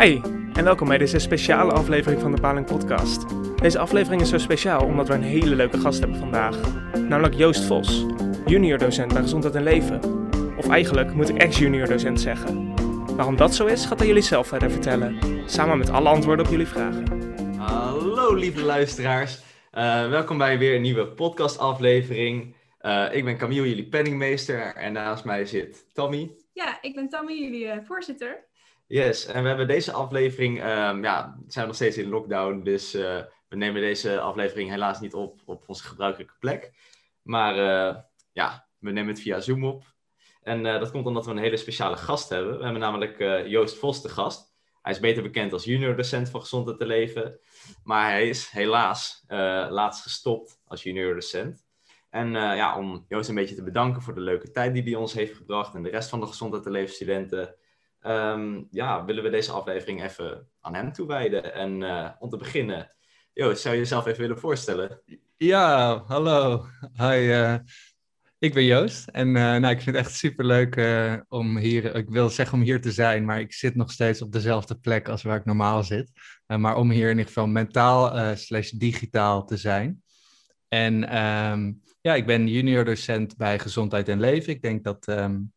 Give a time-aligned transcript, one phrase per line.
[0.00, 0.20] Hi
[0.52, 3.24] en welkom bij deze speciale aflevering van de Paling Podcast.
[3.60, 6.60] Deze aflevering is zo speciaal omdat we een hele leuke gast hebben vandaag.
[6.94, 8.06] Namelijk Joost Vos,
[8.46, 10.00] junior docent bij Gezondheid en Leven.
[10.56, 12.74] Of eigenlijk moet ik ex-junior docent zeggen.
[13.16, 15.18] Waarom dat zo is, gaat hij jullie zelf verder vertellen.
[15.46, 17.04] Samen met alle antwoorden op jullie vragen.
[17.58, 19.42] Hallo lieve luisteraars.
[19.72, 22.54] Uh, welkom bij weer een nieuwe podcastaflevering.
[22.82, 24.74] Uh, ik ben Camille, jullie penningmeester.
[24.74, 26.30] En naast mij zit Tammy.
[26.52, 28.45] Ja, ik ben Tammy, jullie uh, voorzitter.
[28.88, 32.94] Yes, en we hebben deze aflevering, um, ja, we zijn nog steeds in lockdown, dus
[32.94, 36.72] uh, we nemen deze aflevering helaas niet op op onze gebruikelijke plek.
[37.22, 37.96] Maar uh,
[38.32, 39.84] ja, we nemen het via Zoom op.
[40.42, 42.56] En uh, dat komt omdat we een hele speciale gast hebben.
[42.56, 43.18] We hebben namelijk
[43.48, 44.54] Joost Vos de gast.
[44.82, 47.38] Hij is beter bekend als junior docent van Gezondheid te Leven.
[47.84, 49.24] Maar hij is helaas
[49.68, 51.64] laatst gestopt als junior docent.
[52.10, 55.12] En ja, om Joost een beetje te bedanken voor de leuke tijd die hij ons
[55.12, 57.54] heeft gebracht en de rest van de Gezondheid te Leven studenten
[58.08, 61.54] um, ja, willen we deze aflevering even aan hem toewijden.
[61.54, 62.92] En uh, om te beginnen,
[63.32, 65.00] Joost, zou je jezelf even willen voorstellen?
[65.36, 66.66] Ja, hallo.
[66.92, 67.56] Hi, uh,
[68.38, 69.08] ik ben Joost.
[69.08, 70.74] En uh, nou, ik vind het echt superleuk
[71.28, 74.32] om hier, ik wil zeggen om hier te zijn, maar ik zit nog steeds op
[74.32, 76.10] dezelfde plek als waar ik normaal zit.
[76.46, 80.02] maar om hier in ieder geval mentaal slash digitaal te zijn.
[80.68, 84.52] En um, ja, ik ben junior docent bij Gezondheid en Leven.
[84.52, 85.52] Ik denk dat, um,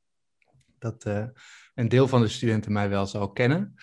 [0.80, 1.06] dat
[1.80, 3.76] een deel van de studenten mij wel zal kennen.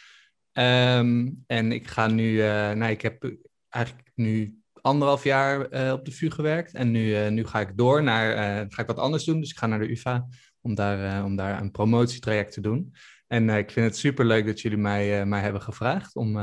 [0.53, 3.37] Um, en ik ga nu, uh, nou, ik heb
[3.69, 6.75] eigenlijk nu anderhalf jaar uh, op de VU gewerkt.
[6.75, 8.37] En nu, uh, nu ga ik door naar,
[8.69, 9.41] ga ik wat anders doen.
[9.41, 10.29] Dus ik ga naar de UvA
[10.61, 12.95] om daar, om daar een promotietraject te doen.
[13.27, 16.39] En ik vind het super leuk dat jullie mij, mij hebben gevraagd om,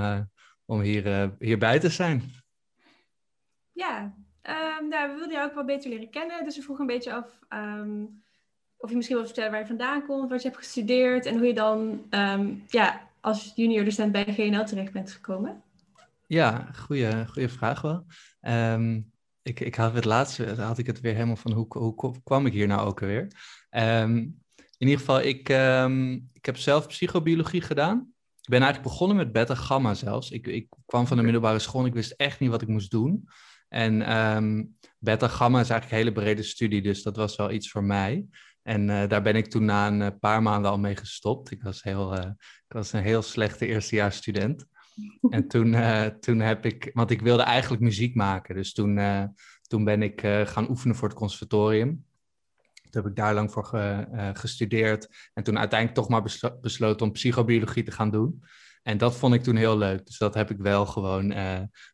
[0.66, 2.24] om hier, hierbij te zijn.
[3.72, 6.44] Ja, um, nou, we wilden jou ook wel beter leren kennen.
[6.44, 8.23] Dus we vroegen een beetje af um,
[8.84, 11.48] of je misschien wel vertellen waar je vandaan komt, wat je hebt gestudeerd en hoe
[11.48, 15.62] je dan um, ja, als junior docent bij GNL terecht bent gekomen.
[16.28, 18.06] Ja, goede, goede vraag wel.
[18.42, 22.46] Um, ik, ik had het laatste, had ik het weer helemaal van hoe, hoe kwam
[22.46, 23.28] ik hier nou ook alweer?
[23.72, 24.18] Um,
[24.78, 25.50] in ieder geval, ik,
[26.34, 28.14] ik heb zelf psychobiologie gedaan.
[28.42, 30.32] Ik ben eigenlijk begonnen met beta-gamma zelfs.
[30.32, 32.92] Ik, ik kwam van de middelbare school en ik wist echt niet wat ik moest
[32.92, 33.28] doen.
[33.70, 33.98] En
[35.00, 38.26] beta-gamma is eigenlijk een hele brede studie, dus dat was wel iets voor mij.
[38.64, 41.52] En uh, daar ben ik toen na een eh, paar maanden al mee gestopt.
[41.52, 42.26] Ik was, heel, uh,
[42.68, 44.66] ik was een heel slechte eerstejaarsstudent.
[45.30, 45.76] En toen,
[46.20, 48.56] toen heb ik, want ik wilde eigenlijk muziek maken.
[48.56, 49.00] Dus toen,
[49.62, 52.06] toen ben ik gaan oefenen voor het conservatorium.
[52.90, 55.30] Toen heb ik daar lang voor ge, gestudeerd.
[55.34, 58.44] En toen uiteindelijk toch maar beslo besloten om psychobiologie te gaan doen.
[58.84, 60.06] En dat vond ik toen heel leuk.
[60.06, 61.34] Dus dat heb ik wel gewoon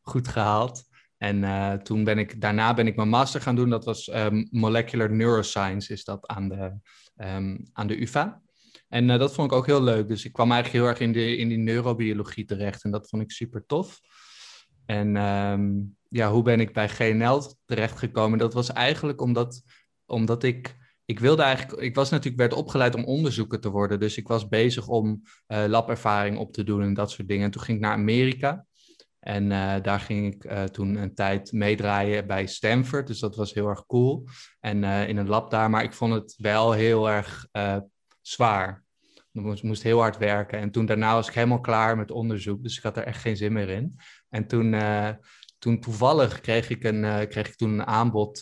[0.01, 0.88] goed gehaald.
[1.19, 3.69] En uh, toen ben ik, daarna ben ik mijn master gaan doen.
[3.69, 6.73] Dat was um, Molecular Neuroscience, is dat aan de,
[7.17, 8.41] um, aan de UvA.
[8.87, 10.07] En uh, dat vond ik ook heel leuk.
[10.07, 12.83] Dus ik kwam eigenlijk heel erg in, de, in die neurobiologie terecht.
[12.83, 13.99] En dat vond ik super tof.
[14.85, 18.39] En um, ja, hoe ben ik bij GNL terechtgekomen?
[18.39, 19.63] Dat was eigenlijk omdat,
[20.05, 20.77] omdat ik...
[21.05, 21.81] Ik wilde eigenlijk...
[21.81, 23.99] Ik was natuurlijk, werd opgeleid om onderzoeker te worden.
[23.99, 27.45] Dus ik was bezig om uh, labervaring op te doen en dat soort dingen.
[27.45, 28.65] En toen ging ik naar Amerika.
[29.29, 33.07] En uh, daar ging ik uh, toen een tijd meedraaien bij Stanford.
[33.07, 34.27] Dus dat was heel erg cool.
[34.59, 35.69] En uh, in een lab daar.
[35.69, 37.47] Maar ik vond het wel heel erg
[38.21, 38.83] zwaar.
[39.31, 40.59] Ik moest, moest, heel hard werken.
[40.59, 42.63] En toen daarna was ik helemaal klaar met onderzoek.
[42.63, 43.99] Dus ik had er echt geen zin meer in.
[44.29, 44.75] En toen,
[45.57, 48.41] toen toevallig kreeg ik, een, kreeg ik toen een aanbod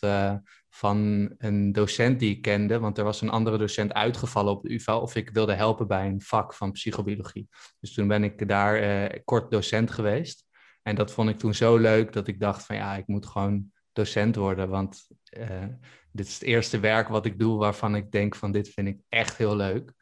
[0.69, 2.79] van een docent die ik kende.
[2.79, 4.97] Want er was een andere docent uitgevallen op de UvA.
[4.97, 7.47] Of ik wilde helpen bij een vak van psychobiologie.
[7.79, 10.46] Dus toen ben ik daar kort docent geweest.
[10.87, 13.71] En dat vond ik toen zo leuk dat ik dacht van ja, ik moet gewoon
[13.93, 14.69] docent worden.
[14.69, 15.65] Want uh,
[16.11, 18.99] dit is het eerste werk wat ik doe waarvan ik denk van dit vind ik
[19.09, 19.93] echt heel leuk.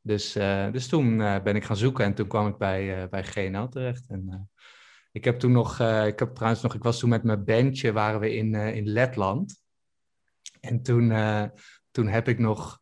[0.00, 3.24] Dus, uh, dus toen uh, ben ik gaan zoeken en toen kwam ik bij, bij
[3.24, 4.08] GNL terecht.
[4.08, 4.50] En
[5.12, 8.20] ik heb toen nog, ik heb trouwens nog, ik was toen met mijn bandje, waren
[8.20, 9.62] we in, in Letland.
[10.60, 11.12] En toen,
[11.90, 12.80] toen heb ik nog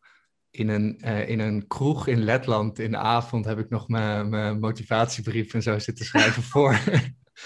[0.49, 0.97] in een,
[1.27, 5.79] in een kroeg in Letland in de avond heb ik nog mijn motivatiebrief en zo
[5.79, 6.79] zitten schrijven voor,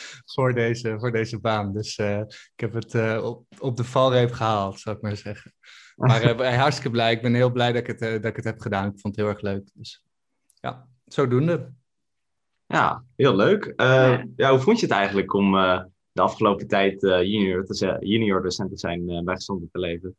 [0.34, 1.74] voor, deze, voor deze baan.
[1.74, 2.20] Dus uh,
[2.56, 5.54] ik heb het uh, op, op de valreep gehaald, zou ik maar zeggen.
[5.96, 7.12] Maar uh, hartstikke blij.
[7.12, 8.86] Ik ben heel blij dat ik, het, dat ik het heb gedaan.
[8.86, 9.70] Ik vond het heel erg leuk.
[9.74, 10.04] Dus
[10.54, 11.72] ja, zodoende.
[12.66, 13.74] Ja, heel leuk.
[13.76, 14.26] Ja.
[14.36, 14.50] ja.
[14.50, 15.52] hoe vond je het eigenlijk om
[16.12, 20.16] de afgelopen tijd junior, te, junior docent te zijn bij Gezondheid te leven?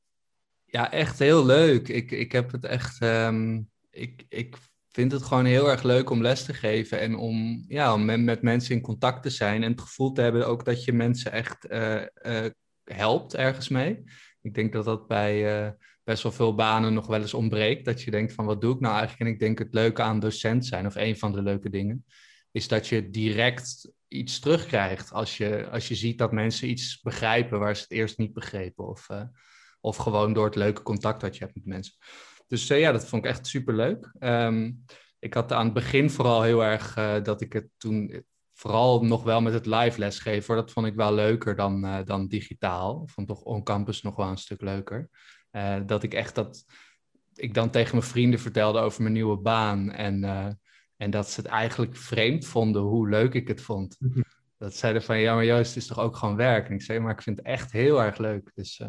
[0.64, 1.88] Ja, echt heel leuk.
[1.88, 3.02] Ik, ik heb het echt...
[3.02, 4.56] Um, ik, ik
[4.90, 8.42] vind het gewoon heel erg leuk om les te geven en om, ja, om met,
[8.42, 11.70] mensen in contact te zijn en het gevoel te hebben ook dat je mensen echt
[11.70, 12.46] uh, uh,
[12.84, 14.04] helpt ergens mee.
[14.42, 15.70] Ik denk dat dat bij uh,
[16.04, 17.84] best wel veel banen nog wel eens ontbreekt.
[17.84, 19.28] Dat je denkt van wat doe ik nou eigenlijk?
[19.28, 22.04] En ik denk het leuke aan docent zijn of een van de leuke dingen
[22.50, 27.58] is dat je direct iets terugkrijgt als je, als je ziet dat mensen iets begrijpen
[27.58, 28.88] waar ze het eerst niet begrepen.
[28.88, 29.08] Of,
[29.80, 31.94] of gewoon door het leuke contact dat je hebt met mensen.
[32.48, 34.12] Dus uh, ja, dat vond ik echt superleuk.
[34.20, 34.84] Um,
[35.18, 38.24] ik had aan het begin vooral heel erg uh, dat ik het toen
[38.54, 40.56] vooral nog wel met het live lesgeven.
[40.56, 43.02] Dat vond ik wel leuker dan, dan digitaal.
[43.02, 45.10] Ik vond toch on-campus nog wel een stuk leuker.
[45.86, 46.64] dat ik echt dat
[47.34, 49.92] ik dan tegen mijn vrienden vertelde over mijn nieuwe baan.
[49.92, 50.24] En
[50.96, 53.96] en dat ze het eigenlijk vreemd vonden hoe leuk ik het vond.
[53.98, 54.20] Mhm.
[54.56, 56.68] Dat zeiden van, ja, maar juist, het is toch ook gewoon werk?
[56.68, 58.50] En ik zei, maar ik vind het echt heel erg leuk.
[58.54, 58.82] Dus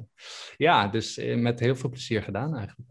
[0.57, 2.89] ja, dus met heel veel plezier gedaan eigenlijk.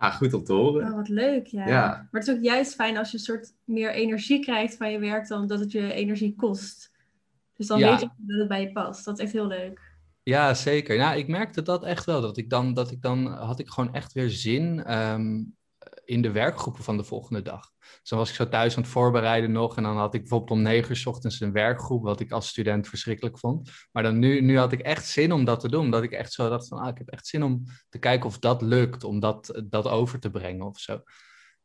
[0.00, 0.88] Ja, goed om te horen.
[0.88, 1.66] Oh, wat leuk, ja.
[1.66, 1.86] ja.
[2.10, 4.98] Maar het is ook juist fijn als je een soort meer energie krijgt van je
[4.98, 6.90] werk dan dat het je energie kost.
[7.56, 7.90] Dus dan ja.
[7.90, 9.04] weet je dat het bij je past.
[9.04, 9.80] Dat is echt heel leuk.
[10.22, 10.96] Ja, zeker.
[10.96, 12.20] Nou, ik merkte dat echt wel.
[12.20, 15.56] Dat ik dan, dat ik dan had ik gewoon echt weer zin um,
[16.10, 17.70] in de werkgroepen van de volgende dag.
[17.78, 19.76] Dus dan was ik zo thuis aan het voorbereiden nog.
[19.76, 22.88] En dan had ik bijvoorbeeld om negen uur ochtends een werkgroep, wat ik als student
[22.88, 23.70] verschrikkelijk vond.
[23.92, 25.84] Maar dan nu, nu had ik echt zin om dat te doen.
[25.84, 28.38] Omdat ik echt zo dacht van, ah, ik heb echt zin om te kijken of
[28.38, 29.04] dat lukt.
[29.04, 31.02] Om dat, dat over te brengen of zo.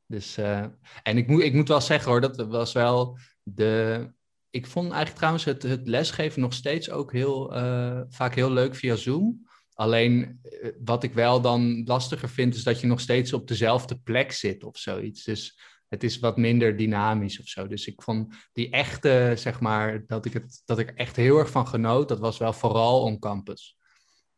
[0.06, 0.66] Dus, uh,
[1.04, 4.10] en ik moet, ik moet wel zeggen hoor, dat was wel de...
[4.50, 8.76] Ik vond eigenlijk trouwens het, het lesgeven nog steeds ook heel, uh, vaak heel leuk
[8.76, 9.48] via Zoom.
[9.76, 13.98] Alleen eh, wat ik wel dan lastiger vind, is dat je nog steeds op dezelfde
[13.98, 15.24] plek zit of zoiets.
[15.24, 17.68] Dus het is wat minder dynamisch of zo.
[17.68, 21.50] Dus ik vond die echte, zeg maar, dat ik, het, dat ik echt heel erg
[21.50, 23.78] van genoot, dat was wel vooral on campus.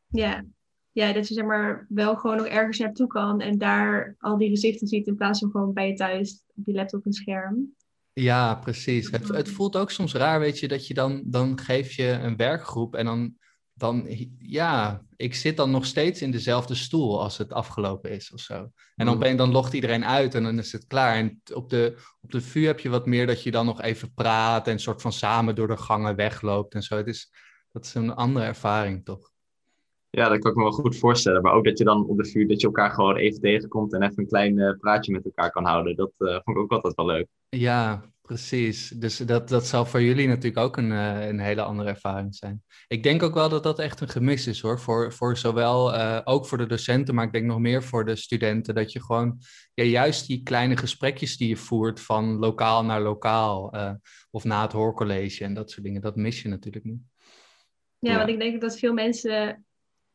[0.07, 0.45] Ja.
[0.91, 4.49] ja, dat je zeg maar wel gewoon nog ergens naartoe kan en daar al die
[4.49, 7.75] gezichten ziet in plaats van gewoon bij je thuis op je laptop een scherm.
[8.13, 9.11] Ja, precies.
[9.11, 12.35] Het, het voelt ook soms raar, weet je, dat je dan, dan geef je een
[12.35, 13.35] werkgroep en dan
[13.77, 14.05] dan
[14.37, 18.71] ja, ik zit dan nog steeds in dezelfde stoel als het afgelopen is of zo.
[18.95, 19.19] En dan, mm.
[19.19, 21.15] ben, dan logt iedereen uit en dan is het klaar.
[21.15, 24.13] En op de, op de VU heb je wat meer dat je dan nog even
[24.13, 26.95] praat en soort van samen door de gangen wegloopt en zo.
[26.95, 27.31] Het is,
[27.71, 29.31] dat is een andere ervaring toch?
[30.09, 31.41] Ja, dat kan ik me wel goed voorstellen.
[31.41, 34.01] Maar ook dat je dan op de VU dat je elkaar gewoon even tegenkomt en
[34.01, 35.95] even een klein uh, praatje met elkaar kan houden.
[35.95, 37.27] Dat uh, vond ik ook altijd wel leuk.
[37.49, 41.89] Ja, Precies, dus dat, dat zal voor jullie natuurlijk ook een, uh, een hele andere
[41.89, 42.63] ervaring zijn.
[42.87, 46.19] Ik denk ook wel dat dat echt een gemis is hoor, voor, voor zowel uh,
[46.23, 49.39] ook voor de docenten, maar ik denk nog meer voor de studenten, dat je gewoon
[49.73, 53.91] ja, juist die kleine gesprekjes die je voert van lokaal naar lokaal uh,
[54.31, 57.01] of na het hoorcollege en dat soort dingen, dat mis je natuurlijk niet.
[57.99, 58.17] Ja, ja.
[58.17, 59.65] want ik denk dat veel mensen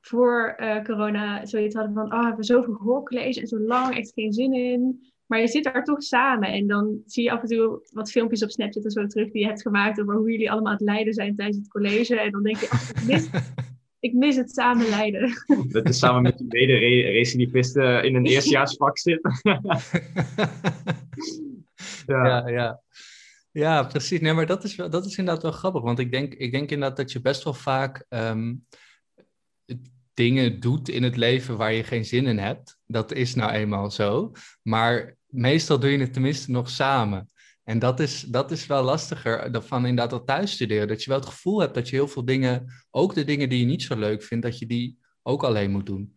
[0.01, 0.55] voor
[0.85, 4.53] corona zoiets hadden van, oh, we hebben zoveel hoorcollege en zo lang, echt geen zin
[4.53, 5.12] in.
[5.33, 8.43] Maar je zit daar toch samen en dan zie je af en toe wat filmpjes
[8.43, 10.87] op Snapchat en zo terug die je hebt gemaakt over hoe jullie allemaal aan het
[10.87, 12.21] leiden zijn tijdens het college.
[12.21, 13.29] En dan denk je, ach, ik, mis,
[14.11, 15.33] ik mis het samen leiden.
[15.73, 19.41] Dat is samen met je mede-recidivisten in een eerstejaarsvak zitten.
[22.07, 22.27] ja.
[22.27, 22.81] ja, ja.
[23.51, 24.21] Ja, precies.
[24.21, 25.83] Nee, maar dat is, wel, dat is inderdaad wel grappig.
[25.83, 28.67] Want ik denk, ik denk inderdaad dat je best wel vaak um,
[30.15, 32.79] dingen doet in het leven waar je geen zin in hebt.
[32.87, 34.33] Dat is nou eenmaal zo.
[34.63, 37.31] Maar meestal doe je het tenminste nog samen.
[37.65, 40.89] En dat is, dat is wel lastiger dan van inderdaad dat thuis studeren.
[40.89, 43.59] Dat je wel het gevoel hebt dat je heel veel dingen, ook de dingen die
[43.59, 46.17] je niet zo leuk vindt, dat je die ook alleen moet doen.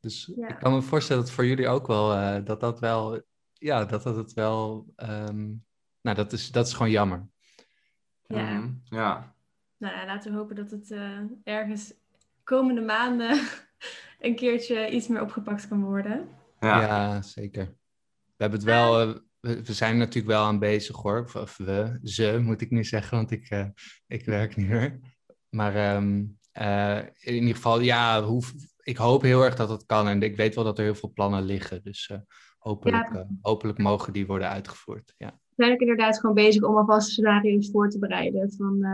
[0.00, 3.84] Dus ik kan me voorstellen dat voor jullie ook wel, uh, dat dat wel, ja,
[3.84, 5.64] dat dat het wel, um,
[6.00, 7.26] nou dat is, dat is gewoon jammer.
[8.26, 8.50] Ja.
[8.50, 9.34] Mm, ja.
[9.76, 11.94] Nou, laten we hopen dat het uh, ergens
[12.44, 13.40] komende maanden
[14.20, 16.28] een keertje iets meer opgepakt kan worden.
[16.60, 17.74] Ja, ja zeker.
[18.36, 21.30] We hebben het wel, uh, we, zijn natuurlijk wel aan bezig hoor.
[21.34, 23.66] Of, we, ze moet ik nu zeggen, want ik, uh,
[24.06, 25.00] ik werk niet meer.
[25.48, 28.42] Maar um, uh, in ieder geval, ja, hoe,
[28.82, 30.08] ik hoop heel erg dat het kan.
[30.08, 31.82] En ik weet wel dat er heel veel plannen liggen.
[31.82, 32.10] Dus
[32.58, 33.26] hopelijk, ja.
[33.40, 35.14] hopelijk mogen die worden uitgevoerd.
[35.16, 35.40] Ja.
[35.48, 38.52] We zijn ook inderdaad gewoon bezig om alvast scenario's voor te bereiden.
[38.52, 38.84] Van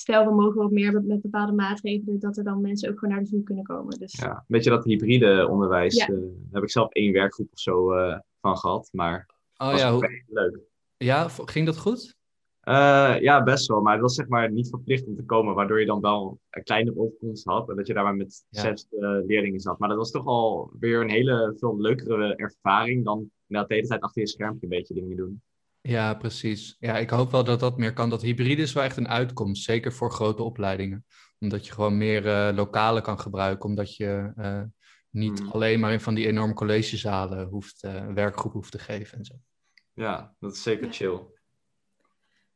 [0.00, 3.24] stel we mogen wat meer met bepaalde maatregelen, dat er dan mensen ook gewoon naar
[3.24, 3.98] de VU kunnen komen.
[3.98, 4.18] Dus...
[4.18, 5.96] Ja, een beetje dat hybride onderwijs.
[5.96, 6.08] Ja.
[6.08, 9.92] Uh, daar heb ik zelf één werkgroep of zo uh, van gehad, maar oh, ja,
[9.92, 10.22] hoe...
[10.26, 10.58] leuk.
[10.96, 12.18] Ja, ging dat goed?
[12.64, 13.80] Uh, ja, best wel.
[13.80, 16.62] Maar het was zeg maar niet verplicht om te komen, waardoor je dan wel een
[16.62, 17.68] kleine overkomst had.
[17.68, 18.60] En dat je daar maar met ja.
[18.60, 18.86] zes
[19.26, 19.78] leerlingen zat.
[19.78, 24.00] Maar dat was toch al weer een hele veel leukere ervaring dan de hele tijd
[24.00, 25.42] achter je schermpje een beetje dingen doen.
[25.80, 26.76] Ja, precies.
[26.78, 28.10] Ja, ik hoop wel dat dat meer kan.
[28.10, 31.04] Dat hybride is wel echt een uitkomst, zeker voor grote opleidingen.
[31.38, 34.32] Omdat je gewoon meer uh, lokale kan gebruiken, omdat je
[35.10, 35.50] niet hmm.
[35.50, 39.24] alleen maar in van die enorme collegezalen hoeft, uh, een werkgroep hoeft te geven en
[39.24, 39.34] zo.
[39.94, 41.20] Ja, dat is zeker chill.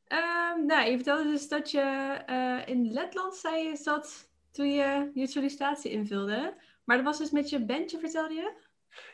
[0.09, 5.27] Um, nou, je vertelde dus dat je in Letland, zei je, zat toen je je
[5.27, 6.55] sollicitatie invulde.
[6.85, 8.63] Maar dat was dus met je bandje, vertelde je?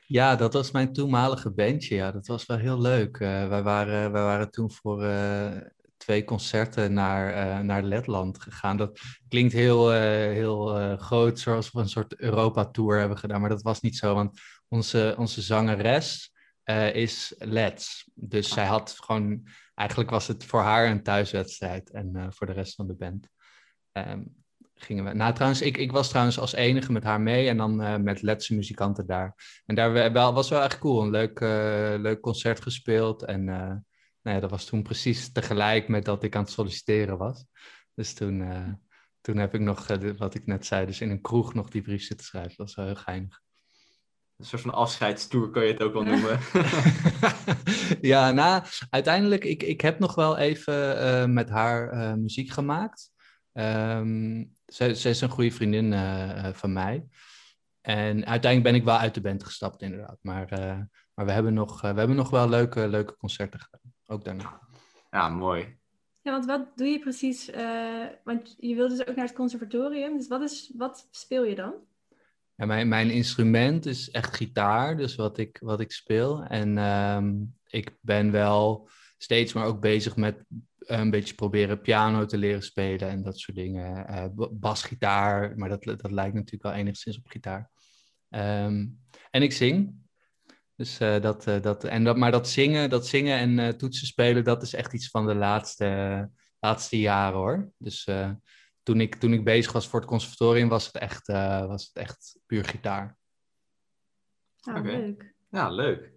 [0.07, 1.95] Ja, dat was mijn toenmalige bandje.
[1.95, 3.19] Ja, dat was wel heel leuk.
[3.19, 5.57] Uh, wij, waren, wij waren toen voor uh,
[6.11, 8.76] twee concerten naar, uh, naar Letland gegaan.
[8.76, 13.40] Dat klinkt heel, heel groot, zoals we een soort Europa-tour hebben gedaan.
[13.40, 16.33] Maar dat was niet zo, want onze, onze zangeres
[16.93, 18.11] is Lets.
[18.14, 19.49] Dus zij had gewoon...
[19.75, 23.29] Eigenlijk was het voor haar een thuiswedstrijd en voor de rest van de band.
[23.93, 24.35] Um,
[24.75, 25.14] gingen we.
[25.14, 28.23] Nou, trouwens, ik, ik was trouwens als enige met haar mee en dan uh, met
[28.23, 29.62] Letse muzikanten daar.
[29.67, 31.02] En daar wel, was wel echt cool.
[31.02, 33.25] Een leuk, uh, leuk concert gespeeld.
[33.25, 33.73] En uh,
[34.23, 37.45] nou ja, dat was toen precies tegelijk met dat ik aan het solliciteren was.
[37.95, 38.45] Dus toen,
[39.21, 39.87] toen heb ik nog,
[40.17, 42.55] wat ik net zei, dus in een kroeg nog die brief zitten schrijven.
[42.57, 43.41] Dat was wel heel geinig.
[44.37, 46.39] Een soort van afscheidstoer kan je het ook wel noemen.
[48.00, 53.11] ja, nou, uiteindelijk, ik, ik heb nog wel even met haar muziek gemaakt.
[53.53, 55.93] Um, zij, zij, is een goede vriendin
[56.55, 57.05] van mij.
[57.81, 60.19] En uiteindelijk ben ik wel uit de band gestapt, inderdaad.
[60.21, 60.47] Maar,
[61.15, 63.90] maar we, hebben nog, we hebben nog wel leuke, leuke concerten gedaan.
[64.11, 64.61] Ook daarna.
[65.11, 65.79] Ja, mooi.
[66.23, 67.50] Ja, want wat doe je precies?
[68.25, 70.17] want je wilde dus ook naar het conservatorium.
[70.17, 71.75] Dus wat, is, wat speel je dan?
[72.55, 76.43] Ja, mijn, mijn instrument is echt gitaar, dus wat ik, wat ik speel.
[76.43, 78.88] En um, ik ben wel
[79.19, 80.45] steeds maar ook bezig met
[80.79, 84.07] een beetje proberen piano te leren spelen en dat soort dingen.
[84.11, 87.71] Uh, basgitaar, maar dat, dat lijkt natuurlijk wel enigszins op gitaar.
[88.29, 89.00] Um,
[89.31, 90.00] en ik zing.
[90.81, 94.45] Dus, uh, dat, uh, dat, en dat, maar dat zingen, dat zingen en toetsen spelen,
[94.45, 97.73] dat is echt iets van de laatste, laatste jaren hoor.
[97.79, 98.09] Dus
[98.83, 101.27] toen, ik, toen ik bezig was voor het conservatorium, was het echt,
[101.67, 103.19] was het echt puur gitaar.
[104.61, 104.97] Ah, okay.
[104.97, 105.35] leuk.
[105.51, 106.01] Ja, leuk.
[106.01, 106.13] Um,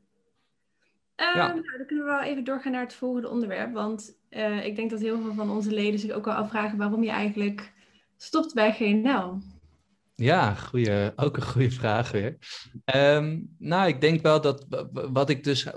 [1.16, 1.48] ja.
[1.48, 3.74] nou, dan kunnen we wel even doorgaan naar het volgende onderwerp.
[3.74, 7.04] Want uh, ik denk dat heel veel van onze leden zich ook wel afvragen waarom
[7.04, 7.74] je eigenlijk
[8.18, 9.42] stopt bij GNL.
[10.24, 10.58] Ja,
[11.16, 12.38] ook een goede vraag weer.
[12.96, 15.68] Um, nou, ik denk wel dat wat ik dus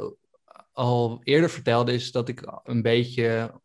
[0.73, 3.61] al eerder vertelde, is dat ik een beetje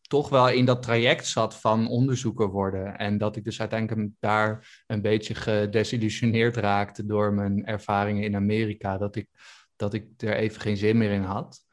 [0.00, 2.96] toch wel in dat traject zat van onderzoeker worden.
[2.96, 8.98] En dat ik dus uiteindelijk daar een beetje gedesillusioneerd raakte door mijn ervaringen in Amerika.
[8.98, 9.28] Dat ik
[9.76, 11.65] dat ik er even geen zin meer in had.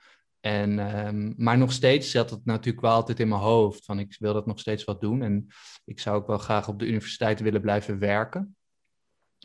[0.43, 3.85] En, um, maar nog steeds zat het natuurlijk wel altijd in mijn hoofd.
[3.85, 5.21] Van ik wil dat nog steeds wat doen.
[5.21, 5.47] En
[5.85, 8.55] ik zou ook wel graag op de universiteit willen blijven werken.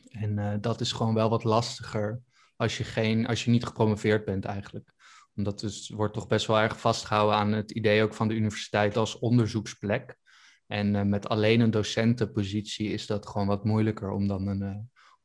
[0.09, 2.21] En uh, dat is gewoon wel wat lastiger
[2.57, 4.93] als je, geen, als je niet gepromoveerd bent eigenlijk.
[5.35, 8.97] Omdat dus, wordt toch best wel erg vastgehouden aan het idee ook van de universiteit
[8.97, 10.17] als onderzoeksplek.
[10.67, 14.77] En uh, met alleen een docentenpositie is dat gewoon wat moeilijker om dan een, uh,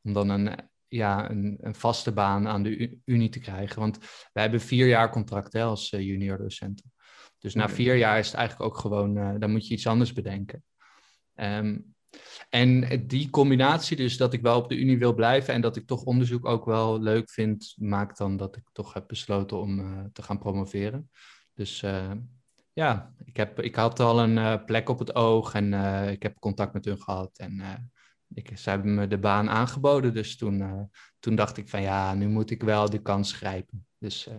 [0.02, 3.80] om dan een ja, een, een, vaste baan aan de Unie te krijgen.
[3.80, 3.98] Want
[4.32, 6.92] wij hebben vier jaar contract hè, als uh, junior docenten.
[7.38, 10.12] Dus na vier jaar is het eigenlijk ook gewoon, uh, dan moet je iets anders
[10.12, 10.64] bedenken.
[11.34, 11.94] Um,
[12.48, 15.86] en die combinatie, dus dat ik wel op de Unie wil blijven en dat ik
[15.86, 20.04] toch onderzoek ook wel leuk vind, maakt dan dat ik toch heb besloten om uh,
[20.12, 21.10] te gaan promoveren.
[21.54, 21.84] Dus
[22.72, 25.72] ja, ik, heb, ik had al een plek op het oog en
[26.10, 27.38] ik heb contact met hun gehad.
[27.38, 27.62] En
[28.34, 30.82] ik, ze hebben me de baan aangeboden, dus toen, uh,
[31.18, 33.86] toen dacht ik van ja, nu moet ik wel de kans grijpen.
[33.98, 34.34] Dus, uh,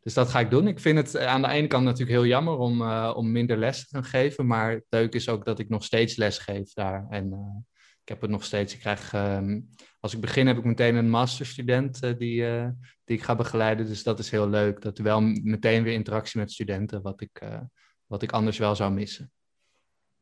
[0.00, 0.68] dus dat ga ik doen.
[0.68, 3.94] Ik vind het aan de ene kant natuurlijk heel jammer om, om minder les te
[3.94, 7.06] gaan geven, maar het leuk is ook dat ik nog steeds les geef daar.
[7.10, 7.32] En
[8.02, 9.68] ik heb het nog steeds, ik krijg, um,
[10.00, 12.44] als ik begin heb ik meteen een masterstudent die,
[13.04, 14.82] die ik ga begeleiden, dus dat is heel leuk.
[14.82, 17.42] Dat er wel meteen weer interactie met studenten, wat ik,
[18.06, 19.32] wat ik anders wel zou missen.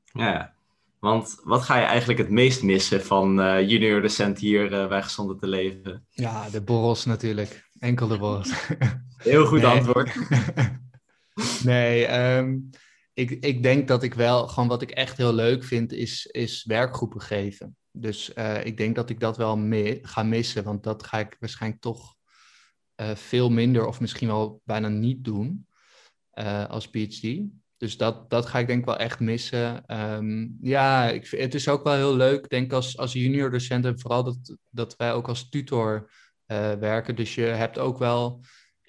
[0.05, 0.58] Ja,
[1.01, 5.03] want wat ga je eigenlijk het meest missen van uh, junior docent hier uh, bij
[5.03, 6.07] Gezonde te Leven?
[6.11, 7.69] Ja, de borrels natuurlijk.
[7.79, 8.69] Enkel de borrels.
[9.17, 10.15] Heel goed antwoord.
[11.65, 12.71] nee, um,
[13.15, 16.65] ik, ik denk dat ik wel, gewoon wat ik echt heel leuk vind, is, is
[16.65, 17.77] werkgroepen geven.
[17.91, 21.37] Dus uh, ik denk dat ik dat wel mee, ga missen, want dat ga ik
[21.39, 22.17] waarschijnlijk toch
[23.15, 25.67] veel minder of misschien wel bijna niet doen
[26.69, 27.41] als PhD.
[27.79, 29.85] Dus dat, dat ga ik denk wel echt missen.
[30.15, 34.01] Um, ja, ik, het is ook wel heel leuk, denk als, als junior docent en
[34.01, 36.11] vooral dat, dat wij ook als tutor
[36.47, 37.17] uh, werken.
[37.17, 38.45] Dus je hebt ook wel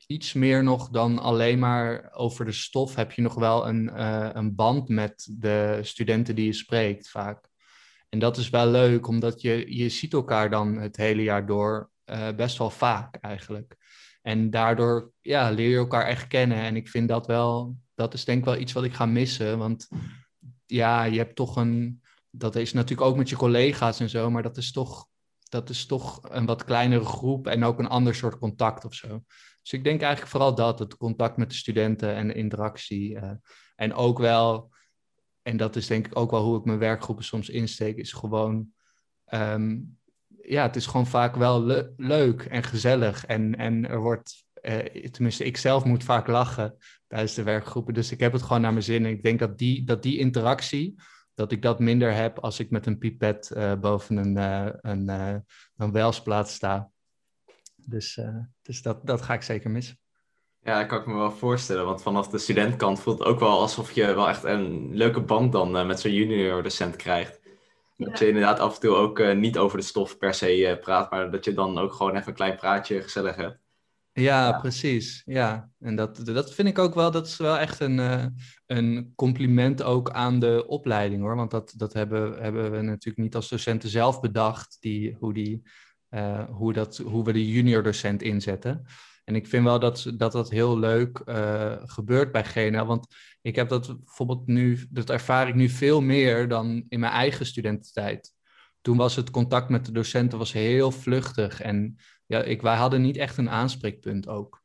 [0.07, 2.95] iets meer nog dan alleen maar over de stof.
[2.95, 7.49] Heb je nog wel een, uh, een band met de studenten die je spreekt vaak.
[8.09, 11.89] En dat is wel leuk, omdat je, je ziet elkaar dan het hele jaar door
[12.05, 13.75] uh, best wel vaak eigenlijk.
[14.21, 16.57] En daardoor ja, leer je elkaar echt kennen.
[16.57, 19.57] En ik vind dat wel dat is denk ik wel iets wat ik ga missen.
[19.57, 19.87] Want
[20.65, 22.01] ja, je hebt toch een.
[22.29, 25.07] Dat is natuurlijk ook met je collega's en zo, maar dat is toch,
[25.49, 29.23] dat is toch een wat kleinere groep en ook een ander soort contact of zo.
[29.61, 33.15] Dus ik denk eigenlijk vooral dat, het contact met de studenten en de interactie.
[33.15, 33.31] Uh,
[33.75, 34.73] en ook wel,
[35.41, 38.67] en dat is denk ik ook wel hoe ik mijn werkgroepen soms insteek, is gewoon
[39.33, 39.97] um,
[40.41, 43.25] ja, het is gewoon vaak wel le- leuk en gezellig.
[43.25, 44.77] En, en er wordt, uh,
[45.11, 47.93] tenminste, ik zelf moet vaak lachen tijdens de werkgroepen.
[47.93, 49.05] Dus ik heb het gewoon naar mijn zin.
[49.05, 50.95] En ik denk dat die, dat die interactie,
[51.33, 55.07] dat ik dat minder heb als ik met een pipet uh, boven een, uh, een,
[55.77, 56.89] een welsplaat sta.
[57.75, 58.19] Dus,
[58.61, 59.99] dus dat, dat ga ik zeker missen.
[60.61, 61.85] Ja, dat kan ik me wel voorstellen.
[61.85, 65.51] Want vanaf de studentkant voelt het ook wel alsof je wel echt een leuke band
[65.51, 67.39] dan uh, met zo'n junior docent krijgt.
[67.95, 68.05] Ja.
[68.05, 70.79] Dat je inderdaad af en toe ook uh, niet over de stof per se uh,
[70.79, 73.59] praat, maar dat je dan ook gewoon even een klein praatje gezellig hebt.
[74.11, 74.59] Ja, ja.
[74.59, 75.21] precies.
[75.25, 77.99] Ja, en dat, dat vind ik ook wel, dat is wel echt een,
[78.65, 81.35] een compliment ook aan de opleiding hoor.
[81.35, 85.61] Want dat, dat hebben, hebben we natuurlijk niet als docenten zelf bedacht, die, hoe, die,
[86.49, 88.85] hoe, dat, hoe we de junior docent inzetten.
[89.29, 92.85] En ik vind wel dat dat, dat heel leuk uh, gebeurt bij GNL.
[92.85, 93.07] Want
[93.41, 97.45] ik heb dat bijvoorbeeld nu, dat ervaar ik nu veel meer dan in mijn eigen
[97.45, 98.33] studententijd.
[98.81, 101.61] Toen was het contact met de docenten was heel vluchtig.
[101.61, 101.97] En
[102.29, 104.61] ja, ik, wij hadden niet echt een aanspreekpunt ook.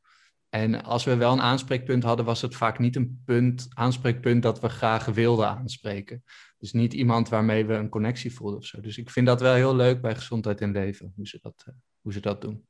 [0.49, 4.59] En als we wel een aanspreekpunt hadden, was het vaak niet een punt, aanspreekpunt dat
[4.59, 6.23] we graag wilden aanspreken.
[6.57, 8.81] Dus niet iemand waarmee we een connectie voelden of zo.
[8.81, 11.75] Dus ik vind dat wel heel leuk bij Gezondheid in Leven, hoe ze dat, uh,
[12.01, 12.65] hoe ze dat doen.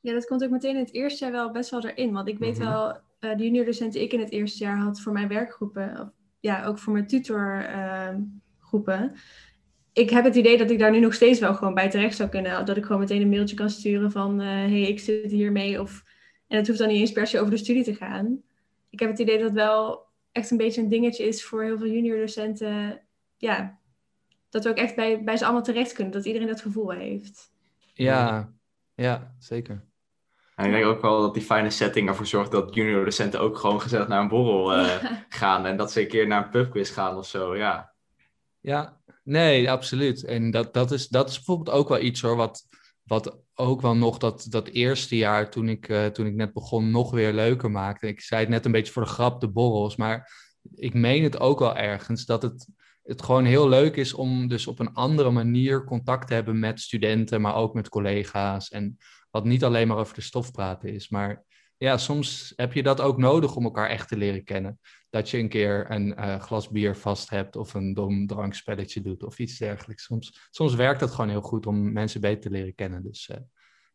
[0.00, 2.12] Ja, dat komt ook meteen in het eerste jaar wel best wel erin.
[2.12, 2.68] Want ik weet Mhm.
[2.68, 2.88] wel,
[3.20, 6.08] uh, de junior docenten ik in het eerste jaar had voor mijn werkgroepen, of
[6.40, 9.14] ja, ook voor mijn tutorgroepen.
[9.94, 12.28] Ik heb het idee dat ik daar nu nog steeds wel gewoon bij terecht zou
[12.28, 12.66] kunnen.
[12.66, 15.80] Dat ik gewoon meteen een mailtje kan sturen van, hé, hey, ik zit hiermee.
[15.80, 16.04] Of,
[16.48, 18.42] en het hoeft dan niet eens per se over de studie te gaan.
[18.90, 21.78] Ik heb het idee dat het wel echt een beetje een dingetje is voor heel
[21.78, 23.00] veel junior docenten.
[23.36, 23.78] Ja,
[24.50, 26.12] dat we ook echt bij, bij ze allemaal terecht kunnen.
[26.12, 27.52] Dat iedereen dat gevoel heeft.
[27.92, 28.52] Ja,
[28.94, 29.84] ja, zeker.
[30.54, 33.58] En ik denk ook wel dat die fijne setting ervoor zorgt dat junior docenten ook
[33.58, 35.66] gewoon gezellig naar een borrel uh, gaan.
[35.66, 37.93] En dat ze een keer naar een pubquiz gaan of zo, ja.
[38.64, 40.24] Ja, nee, absoluut.
[40.24, 42.66] En dat, dat, is, dat is bijvoorbeeld ook wel iets hoor, wat,
[43.02, 46.90] wat ook wel nog dat, dat eerste jaar toen ik, uh, toen ik net begon
[46.90, 48.06] nog weer leuker maakte.
[48.06, 50.32] Ik zei het net een beetje voor de grap, de borrels, maar
[50.74, 52.68] ik meen het ook wel ergens dat het,
[53.02, 56.80] het gewoon heel leuk is om dus op een andere manier contact te hebben met
[56.80, 58.68] studenten, maar ook met collega's.
[58.68, 58.98] En
[59.30, 61.08] wat niet alleen maar over de stof praten is.
[61.08, 61.44] Maar
[61.84, 64.78] ja, soms heb je dat ook nodig om elkaar echt te leren kennen.
[65.10, 69.22] Dat je een keer een uh, glas bier vast hebt of een dom drankspelletje doet
[69.22, 70.04] of iets dergelijks.
[70.04, 73.02] Soms, soms werkt dat gewoon heel goed om mensen beter te leren kennen.
[73.02, 73.36] Dus uh,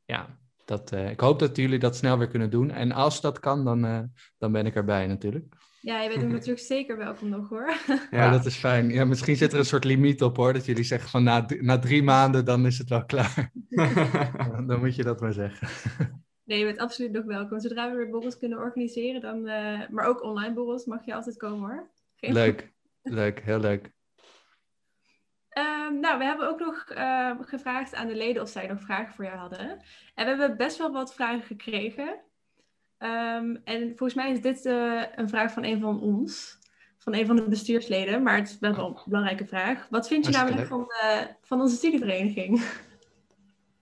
[0.06, 2.72] ja, dat, uh, ik hoop dat jullie dat snel weer kunnen doen.
[2.72, 5.56] En als dat kan, dan, dan ben ik erbij natuurlijk.
[5.82, 7.74] Ja, je bent ook natuurlijk zeker welkom nog hoor.
[8.12, 8.90] Ja, oh, dat is fijn.
[8.90, 10.54] Ja, misschien zit er een soort limiet op hoor.
[10.54, 13.52] Dat jullie zeggen van na, na drie maanden, dan is het wel klaar.
[14.68, 15.68] dan moet je dat maar zeggen.
[16.50, 17.60] Nee, je bent absoluut nog welkom.
[17.60, 21.38] Zodra we weer borrels kunnen organiseren, dan, uh, maar ook online borrels, mag je altijd
[21.38, 21.90] komen hoor.
[22.16, 23.92] Geen leuk, leuk, heel leuk.
[25.58, 29.14] Um, nou, we hebben ook nog uh, gevraagd aan de leden of zij nog vragen
[29.14, 29.70] voor jou hadden.
[30.16, 32.08] En we hebben best wel wat vragen gekregen.
[32.98, 36.60] Um, en volgens mij is dit uh, een vraag van een van ons,
[36.98, 39.88] van een van de bestuursleden, maar het is best wel een belangrijke vraag.
[39.90, 42.62] Wat vind je namelijk van, uh, van onze studievereniging?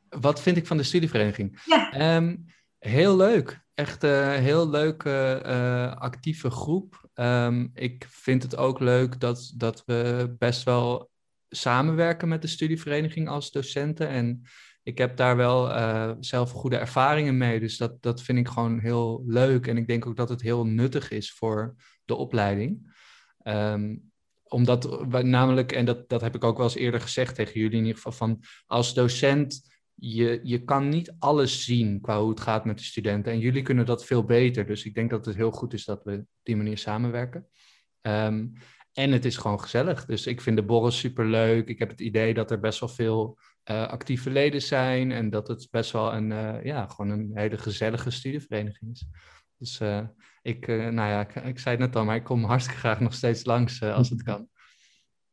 [0.09, 1.61] Wat vind ik van de studievereniging?
[1.65, 2.15] Ja.
[2.15, 3.65] Um, heel leuk.
[3.73, 7.09] Echt een uh, heel leuke, uh, actieve groep.
[7.13, 11.09] Um, ik vind het ook leuk dat, dat we best wel
[11.49, 14.07] samenwerken met de studievereniging als docenten.
[14.07, 14.41] En
[14.83, 17.59] ik heb daar wel uh, zelf goede ervaringen mee.
[17.59, 19.67] Dus dat, dat vind ik gewoon heel leuk.
[19.67, 22.95] En ik denk ook dat het heel nuttig is voor de opleiding.
[23.43, 24.11] Um,
[24.43, 27.77] omdat we namelijk, en dat, dat heb ik ook wel eens eerder gezegd tegen jullie
[27.77, 32.39] in ieder geval, van als docent, je, je kan niet alles zien qua hoe het
[32.39, 33.31] gaat met de studenten.
[33.31, 34.65] En jullie kunnen dat veel beter.
[34.65, 37.47] Dus ik denk dat het heel goed is dat we op die manier samenwerken.
[38.01, 38.53] Um,
[38.93, 40.05] en het is gewoon gezellig.
[40.05, 41.67] Dus ik vind de borrel superleuk.
[41.67, 43.37] Ik heb het idee dat er best wel veel
[43.71, 45.11] uh, actieve leden zijn.
[45.11, 49.07] En dat het best wel een, uh, ja, gewoon een hele gezellige studievereniging is.
[49.57, 50.03] Dus uh,
[50.41, 53.13] ik, nou ja, ik, ik, zei het net al, maar ik kom hartstikke graag nog
[53.13, 54.47] steeds langs als het kan.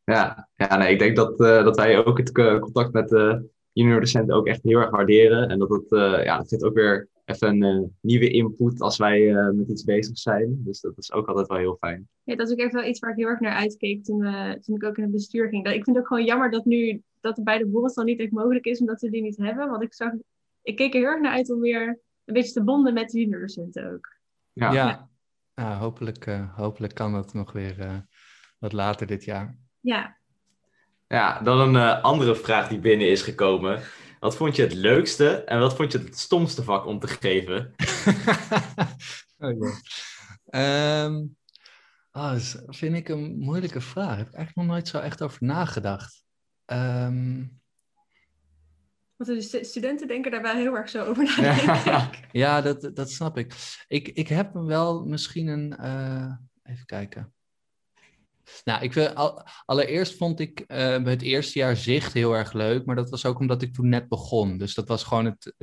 [0.05, 4.35] Ja, ja nee, ik denk dat, dat wij ook het contact met de junior docenten
[4.35, 5.49] ook echt heel erg waarderen.
[5.49, 5.87] En dat het,
[6.25, 9.85] ja, het zit ook weer even een uh, nieuwe input als wij uh, met iets
[9.85, 10.63] bezig zijn.
[10.65, 12.09] Dus dat is ook altijd wel heel fijn.
[12.23, 14.53] Ja, dat is ook echt wel iets waar ik heel erg naar uitkeek toen, uh,
[14.53, 15.67] toen ik ook in het bestuur ging.
[15.67, 18.21] Ik vind het ook gewoon jammer dat nu dat het bij de borrels dan niet
[18.21, 19.69] echt mogelijk is omdat we die niet hebben.
[19.69, 20.13] Want ik, zag,
[20.63, 21.89] ik keek er heel erg naar uit om weer
[22.25, 24.17] een beetje te bonden met de juniordocenten ook.
[24.53, 25.09] Ja, ja.
[25.55, 26.25] ja hopelijk,
[26.57, 28.07] hopelijk kan dat nog weer
[28.59, 29.57] wat later dit jaar.
[29.81, 30.17] Ja.
[31.14, 33.81] Ja, dan een andere vraag die binnen is gekomen.
[34.20, 37.74] Wat vond je het leukste en wat vond je het stomste vak om te geven?
[39.38, 41.05] oh, ja.
[41.05, 41.37] um,
[42.12, 44.07] oh, dat vind ik een moeilijke vraag.
[44.09, 46.22] Daar heb ik eigenlijk nog nooit zo echt over nagedacht.
[46.66, 47.61] Um,
[49.16, 52.29] Want de stu- studenten denken daar wel heel erg zo over na, denk ik.
[52.33, 53.55] Ja, dat, dat snap ik.
[53.88, 55.77] Ik, ik heb wel misschien een.
[55.77, 57.35] eh, even kijken.
[58.65, 59.13] Nou, ik
[59.65, 63.39] allereerst vond ik eh, het eerste jaar zicht heel erg leuk, maar dat was ook
[63.39, 64.59] omdat ik toen net begon.
[64.59, 65.55] Dus dat was gewoon het,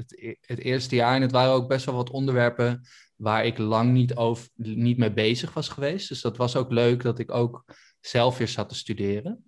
[0.41, 4.15] het, eerste jaar en het waren ook best wel wat onderwerpen waar ik lang niet,
[4.15, 6.07] over, niet mee bezig was geweest.
[6.07, 7.65] Dus dat was ook leuk dat ik ook
[7.99, 9.45] zelf weer zat te studeren.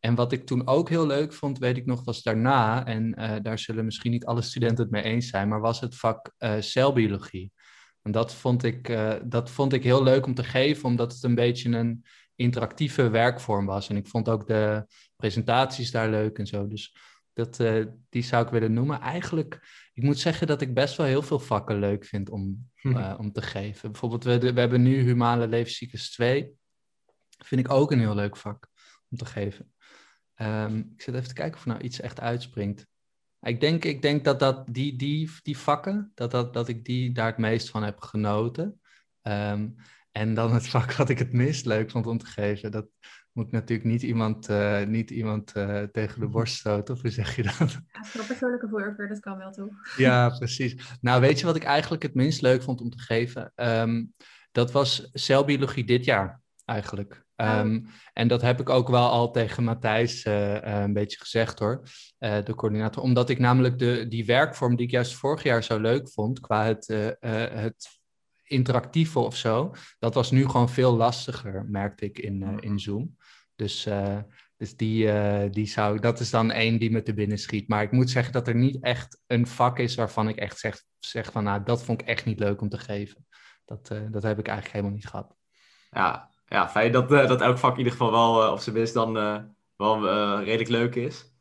[0.00, 3.36] En wat ik toen ook heel leuk vond, weet ik nog, was daarna, en eh,
[3.42, 6.60] daar zullen misschien niet alle studenten het mee eens zijn, maar was het vak eh,
[6.60, 7.52] celbiologie.
[8.02, 11.34] En dat vond, ik, dat vond ik heel leuk om te geven, omdat het een
[11.34, 12.04] beetje een
[12.38, 13.88] interactieve werkvorm was.
[13.88, 16.66] En ik vond ook de presentaties daar leuk en zo.
[16.68, 16.96] Dus
[17.32, 19.00] dat, eh, die zou ik willen noemen.
[19.00, 19.60] Eigenlijk,
[19.92, 22.96] ik moet zeggen dat ik best wel heel veel vakken leuk vind om, Hm.
[22.96, 23.90] eh, om te geven.
[23.90, 26.50] Bijvoorbeeld, we, we hebben nu Humane Levenscyclus 2.
[27.44, 28.68] Vind ik ook een heel leuk vak
[29.10, 29.72] om te geven.
[30.34, 32.86] Ehm, ik zit even te kijken of er nou iets echt uitspringt.
[33.40, 37.12] Ik denk, ik denk dat, dat die, die, die vakken, dat, dat, dat ik die
[37.12, 38.80] daar het meest van heb genoten.
[39.22, 39.68] Ehm,
[40.12, 42.70] en dan het vak wat ik het minst leuk vond om te geven.
[42.70, 42.86] Dat
[43.38, 47.36] moet natuurlijk niet iemand, eh, niet iemand eh, tegen de borst stoten, of hoe zeg
[47.36, 47.70] je dat?
[47.92, 49.72] Ja, voor persoonlijke voorkeur, dat kan wel toch?
[49.96, 50.96] Ja, precies.
[51.00, 53.52] Nou, weet je wat ik eigenlijk het minst leuk vond om te geven?
[53.54, 54.04] Ehm,
[54.52, 57.26] dat was celbiologie dit jaar, eigenlijk.
[57.36, 57.80] Ehm,
[58.12, 61.82] En dat heb ik ook wel al tegen Matthijs eh, een beetje gezegd hoor,
[62.18, 63.02] de coördinator.
[63.02, 66.64] Omdat ik namelijk de, die werkvorm die ik juist vorig jaar zo leuk vond, qua
[66.64, 66.86] het,
[67.50, 67.97] het
[68.48, 73.16] interactieve of zo, dat was nu gewoon veel lastiger, merkte ik in, eh, in Zoom.
[73.54, 74.18] Dus, eh,
[74.56, 77.68] dus die, eh, die zou, dat is dan één die me te binnen schiet.
[77.68, 80.82] Maar ik moet zeggen dat er niet echt een vak is waarvan ik echt zeg,
[80.98, 83.26] zeg van, nou, dat vond ik echt niet leuk om te geven.
[83.64, 85.36] Dat, dat heb ik eigenlijk helemaal niet gehad.
[85.90, 89.12] Ja, ja fijn dat, dat elk vak in ieder geval wel, op zijn minst dan
[89.76, 91.32] wel redelijk leuk is.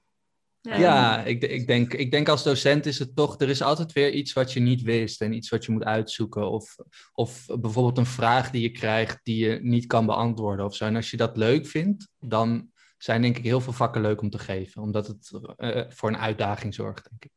[0.75, 4.11] Ja, ik, ik, denk, ik denk als docent is het toch, er is altijd weer
[4.11, 6.49] iets wat je niet wist en iets wat je moet uitzoeken.
[6.49, 6.75] Of,
[7.13, 10.85] of bijvoorbeeld een vraag die je krijgt die je niet kan beantwoorden of zo.
[10.85, 14.29] En als je dat leuk vindt, dan zijn denk ik heel veel vakken leuk om
[14.29, 14.81] te geven.
[14.81, 17.31] Omdat het eh, voor een uitdaging zorgt, denk ik.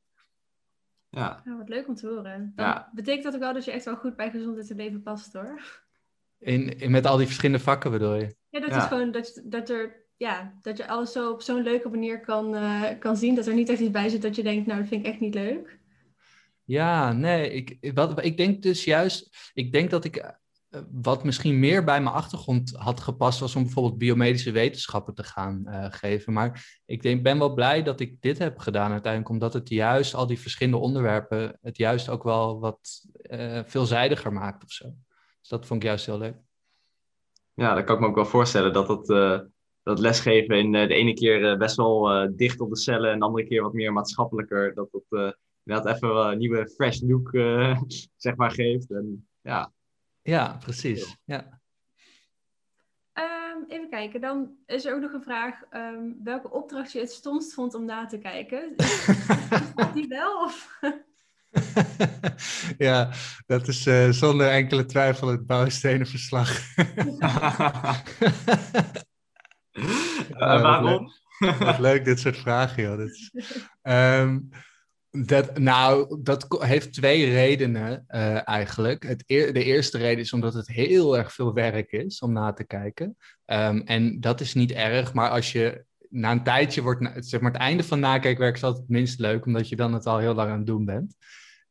[1.09, 2.53] Ja, Nou, wat leuk om te horen.
[2.57, 2.91] Dan Ja.
[2.95, 5.63] betekent dat ook wel dat je echt wel goed bij gezondheid en leven past, hoor.
[6.39, 8.35] In, in, met al die verschillende vakken bedoel je?
[8.49, 8.77] Ja, dat Ja.
[8.77, 12.55] is gewoon dat, dat er, ja, dat je alles zo op zo'n leuke manier kan,
[12.55, 13.35] eh, kan zien.
[13.35, 15.21] Dat er niet echt iets bij zit dat je denkt, nou, dat vind ik echt
[15.21, 15.79] niet leuk.
[16.65, 21.59] Ja, nee, ik, wat, ik denk dus juist, ik denk dat ik, eh, wat misschien
[21.59, 26.33] meer bij mijn achtergrond had gepast, was om bijvoorbeeld biomedische wetenschappen te gaan eh, geven.
[26.33, 30.15] Maar ik denk, ben wel blij dat ik dit heb gedaan uiteindelijk, omdat het juist
[30.15, 34.85] al die verschillende onderwerpen, het juist ook wel wat eh, veelzijdiger maakt of zo.
[35.41, 36.37] Dus dat vond ik juist heel leuk.
[37.55, 39.41] ja dat kan ik me ook wel voorstellen dat het, eh,
[39.91, 43.11] dat lesgeven in eh, de ene keer eh, best wel eh, dicht op de cellen
[43.11, 45.31] en de andere keer wat meer maatschappelijker, dat het eh,
[45.65, 47.81] inderdaad even wel een nieuwe fresh look eh,
[48.17, 48.91] zeg maar geeft.
[48.91, 49.73] En ja,
[50.23, 51.17] Ja, precies.
[51.25, 51.61] Ja.
[53.13, 55.63] Ehm, even kijken, dan is er ook nog een vraag.
[55.71, 58.75] ehm, welke opdracht je het stomst vond om na te kijken?
[59.77, 60.43] Is die wel?
[60.45, 60.81] Of...
[62.79, 63.11] ja,
[63.47, 66.61] dat is eh, zonder enkele twijfel het bouwstenenverslag.
[70.47, 71.11] Waarom?
[71.59, 72.99] Wat leuk, dit soort vragen, joh.
[72.99, 73.31] Dat,
[73.83, 74.39] Ehm,
[75.11, 79.03] dat, nou, dat heeft twee redenen eh, eigenlijk.
[79.03, 82.53] Het eer- de eerste reden is omdat het heel erg veel werk is om na
[82.53, 83.17] te kijken.
[83.45, 87.53] Ehm, en dat is niet erg, maar als je na een tijdje wordt, zeg maar
[87.53, 90.35] het einde van nakijkwerk is altijd het minst leuk, omdat je dan het al heel
[90.35, 91.17] lang aan het doen bent.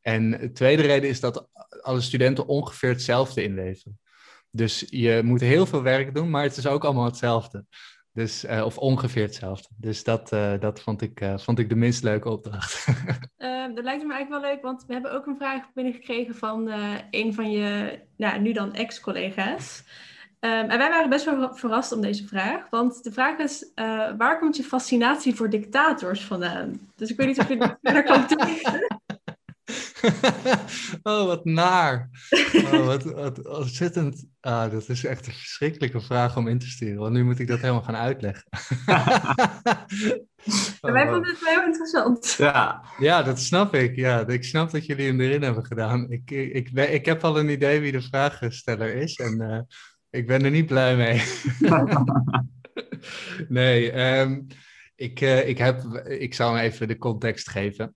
[0.02, 1.50] En de tweede reden is dat
[1.82, 4.00] alle studenten ongeveer hetzelfde inleveren.
[4.52, 7.66] Dus je moet heel veel werk doen, maar het is ook allemaal hetzelfde.
[8.20, 9.68] Dus, eh, of ongeveer hetzelfde.
[9.78, 12.86] Dus dat, eh, dat vond, ik, eh, vond ik de minst leuke opdracht.
[13.38, 16.72] Ehm, dat lijkt me eigenlijk wel leuk, want we hebben ook een vraag binnengekregen van
[17.12, 19.84] een van je, nou, nu dan ex-collega's.
[20.40, 23.72] Ehm, en wij waren best wel verrast om deze vraag, want de vraag is,
[24.18, 26.92] waar komt je fascinatie voor dictators vandaan?
[26.96, 28.88] Dus ik weet niet of je dat verder kan toelichten.
[31.04, 32.10] oh, wat naar.
[32.56, 34.26] Oh, wat, wat ontzettend.
[34.42, 37.48] Ah, dat is echt een verschrikkelijke vraag om in te sturen, want nu moet ik
[37.48, 38.44] dat helemaal gaan uitleggen.
[40.82, 42.36] En wij Oh, vonden het wel heel interessant.
[42.38, 43.96] Ja, Ja, dat snap ik.
[43.96, 46.12] Ja, ik snap dat jullie hem erin hebben gedaan.
[46.12, 49.60] Ik, ik, ik, ben- ik heb al een idee wie de vraagsteller is en eh,
[50.10, 51.22] ik ben er niet blij mee.
[53.48, 54.42] nee, ehm,
[54.96, 57.96] ik, eh, ik, heb, ik zal hem even de context geven.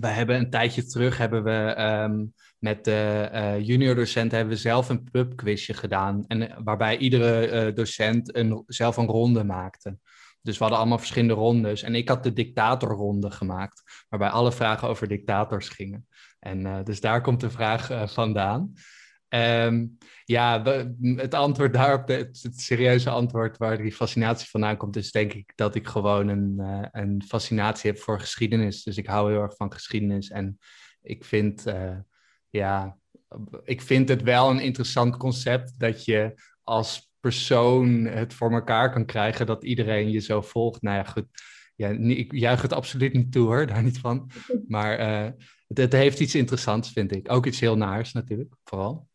[0.00, 2.24] We hebben een tijdje terug hebben we ehm,
[2.58, 6.24] met de eh, junior docent hebben we zelf een pubquizje gedaan.
[6.26, 9.98] En, eh, waarbij iedere eh, docent een, zelf een ronde maakte.
[10.42, 11.82] Dus we hadden allemaal verschillende rondes.
[11.82, 16.06] En ik had de dictatorronde gemaakt, waarbij alle vragen over dictators gingen.
[16.38, 18.72] En uh, dus daar komt de vraag uh, vandaan.
[19.28, 20.62] Um, ja,
[21.16, 25.52] het antwoord daarop, het, het, serieuze antwoord waar die fascinatie vandaan komt, is denk ik
[25.54, 28.82] dat ik gewoon een, uh, een fascinatie heb voor geschiedenis.
[28.82, 30.30] Dus ik hou heel erg van geschiedenis.
[30.30, 30.58] En
[31.02, 31.64] ik vind,
[32.50, 32.98] ja,
[33.64, 39.06] ik vind het wel een interessant concept dat je als persoon het voor elkaar kan
[39.06, 40.82] krijgen dat iedereen je zo volgt.
[40.82, 41.26] Nou ja, goed.
[41.76, 44.30] Ja, ik juich het absoluut niet toe hoor, daar niet van.
[44.66, 45.30] Maar uh,
[45.68, 47.32] het, het, heeft iets interessants, vind ik.
[47.32, 49.07] Ook iets heel naars natuurlijk, vooral.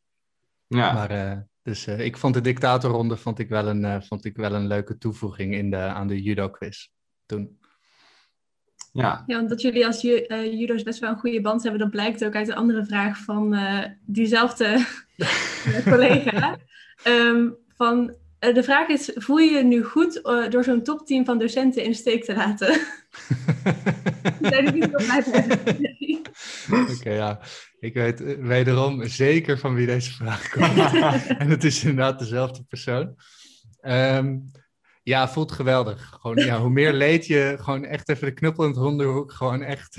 [0.75, 0.93] Ja.
[0.93, 4.53] Maar uh, dus uh, ik vond de dictatorronde vond ik wel een, vond ik wel
[4.53, 6.87] een leuke toevoeging in de, aan de judo-quiz
[7.25, 7.61] toen.
[8.91, 9.23] Ja.
[9.27, 12.47] ja, omdat jullie als judo's best wel een goede band hebben, dan blijkt ook uit
[12.47, 13.57] de andere vraag van
[14.05, 14.85] diezelfde
[15.89, 16.57] collega.
[17.07, 18.15] Um, van,
[18.51, 21.91] de vraag is, voel je je nu goed uh, door zo'n topteam van docenten in
[21.91, 22.67] de steek te laten?
[24.41, 24.95] Zijn jullie niet
[26.71, 27.39] Oké, okay, ja.
[27.79, 30.77] Ik weet uh, wederom zeker van wie deze vraag komt.
[31.41, 33.15] en het is inderdaad dezelfde persoon.
[33.81, 34.51] Um,
[35.03, 36.17] ja, voelt geweldig.
[36.21, 39.31] Gewoon, ja, hoe meer leed je, gewoon echt even de knuppel in het hondenhoek.
[39.31, 39.97] Gewoon echt...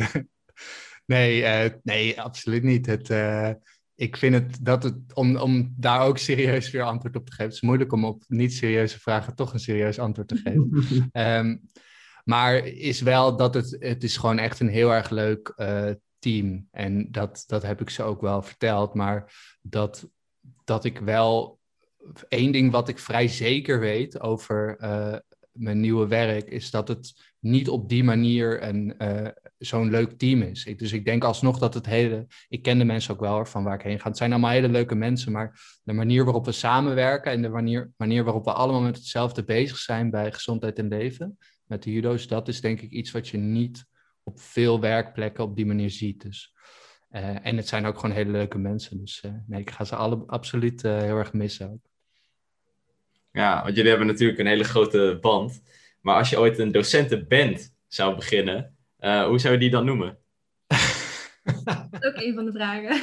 [1.07, 2.87] nee, nee, absoluut niet.
[2.87, 3.09] Het
[3.95, 7.45] ik vind het dat het, om, om daar ook serieus weer antwoord op te geven,
[7.45, 11.11] het is moeilijk om op niet-serieuze vragen toch een serieus antwoord te geven.
[11.13, 11.61] um,
[12.25, 16.69] maar is wel dat het, het is gewoon echt een heel erg leuk uh, team.
[16.71, 18.95] En dat, dat heb ik ze ook wel verteld.
[18.95, 20.09] Maar dat,
[20.65, 21.61] dat ik wel,
[22.29, 25.17] één ding wat ik vrij zeker weet over uh,
[25.55, 30.43] mijn nieuwe werk, is dat het niet op die manier een, uh, zo'n leuk team
[30.43, 30.65] is.
[30.77, 32.27] Dus ik denk alsnog dat het hele.
[32.49, 34.09] Ik ken de mensen ook wel van waar ik heen ga.
[34.09, 37.93] Het zijn allemaal hele leuke mensen, maar de manier waarop we samenwerken en de manier,
[37.97, 42.27] manier waarop we allemaal met hetzelfde bezig zijn bij gezondheid en leven, met de judo's,
[42.27, 43.85] dat is denk ik iets wat je niet
[44.23, 46.23] op veel werkplekken op die manier ziet.
[46.23, 46.55] Dus,
[47.11, 48.99] uh, en het zijn ook gewoon hele leuke mensen.
[48.99, 51.93] Dus uh, nee, ik ga ze alle absoluut heel erg missen ook.
[53.35, 55.63] Ja, want jullie hebben natuurlijk een hele grote band.
[56.01, 60.19] Maar als je ooit een docentenband zou beginnen, uh, hoe zou je die dan noemen?
[61.65, 63.03] Dat is ook een van de vragen.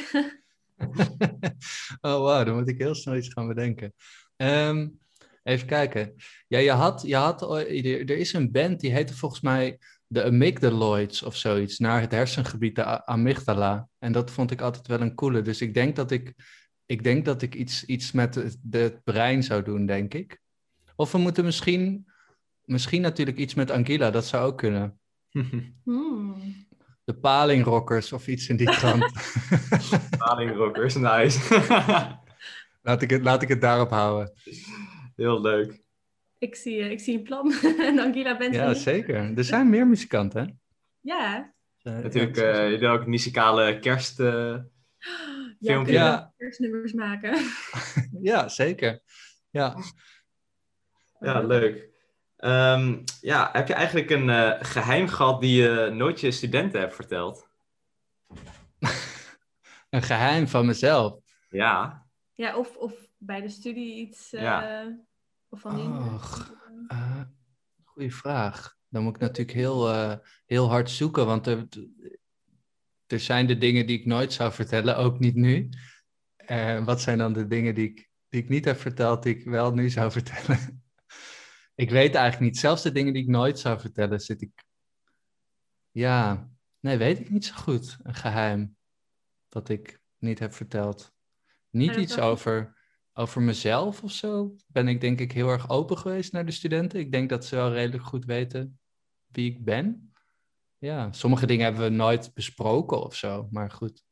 [2.10, 3.94] oh, wow, dan moet ik heel snel iets gaan bedenken.
[4.36, 4.98] Um,
[5.42, 6.14] even kijken.
[6.48, 11.22] Ja, je had, je had, er is een band die heette volgens mij de Amygdaloids
[11.22, 13.88] of zoiets, naar het hersengebied, de amygdala.
[13.98, 15.42] En dat vond ik altijd wel een coole.
[15.42, 16.34] Dus ik denk dat ik,
[16.86, 20.40] ik, denk dat ik iets, iets met het, het brein zou doen, denk ik.
[20.96, 22.06] Of we moeten misschien
[22.64, 24.98] Misschien natuurlijk iets met Anguilla, dat zou ook kunnen.
[25.84, 26.66] Hmm.
[27.04, 29.12] De palingrockers of iets in die trant.
[30.18, 31.62] palingrockers, nice.
[32.82, 34.32] laat, ik het, laat ik het daarop houden.
[35.16, 35.82] Heel leuk.
[36.38, 37.52] Ik zie, ik zie een plan.
[37.78, 39.36] en Anguilla bent Ja, zeker.
[39.36, 40.52] Er zijn meer muzikanten, hè?
[41.00, 41.52] Ja.
[41.82, 44.20] Uh, Natuurlijk, uh, jullie ook muzikale kerst...
[44.20, 44.54] Uh,
[45.62, 46.32] ja, ja.
[46.36, 47.38] kerstnummers maken.
[48.30, 49.00] ja, zeker.
[49.50, 49.76] Ja.
[51.20, 51.90] Ja, leuk.
[52.38, 56.94] Um, ja, heb je eigenlijk een uh, geheim gehad die je nooit je studenten hebt
[56.94, 57.48] verteld?
[59.90, 61.18] een geheim van mezelf?
[61.48, 62.06] Ja.
[62.34, 64.32] Ja, of, of bij de studie iets.
[64.32, 64.86] Uh, ja.
[65.48, 65.84] Of van die.
[66.98, 67.20] Uh,
[67.84, 68.76] goeie vraag.
[68.88, 69.88] Dan moet ik natuurlijk heel,
[70.46, 71.66] heel hard zoeken, want er,
[73.12, 75.68] er zijn de dingen die ik nooit zou vertellen, ook niet nu.
[76.84, 79.74] wat zijn dan de dingen die ik, die ik niet heb verteld, die ik wel
[79.74, 80.82] nu zou vertellen?
[81.74, 82.60] ik weet eigenlijk niet.
[82.60, 84.64] Zelfs de dingen die ik nooit zou vertellen, zit ik.
[85.90, 87.98] Ja, nee, weet ik niet zo goed.
[88.02, 88.76] Een geheim
[89.48, 91.12] dat ik niet heb verteld.
[91.70, 92.78] Niet iets over,
[93.12, 94.56] over mezelf of zo.
[94.66, 97.00] Ben ik denk ik heel erg open geweest naar de studenten.
[97.00, 98.80] Ik denk dat ze wel redelijk goed weten
[99.26, 100.11] wie ik ben.
[100.82, 104.02] Ja, sommige dingen hebben we nooit besproken of zo, maar goed.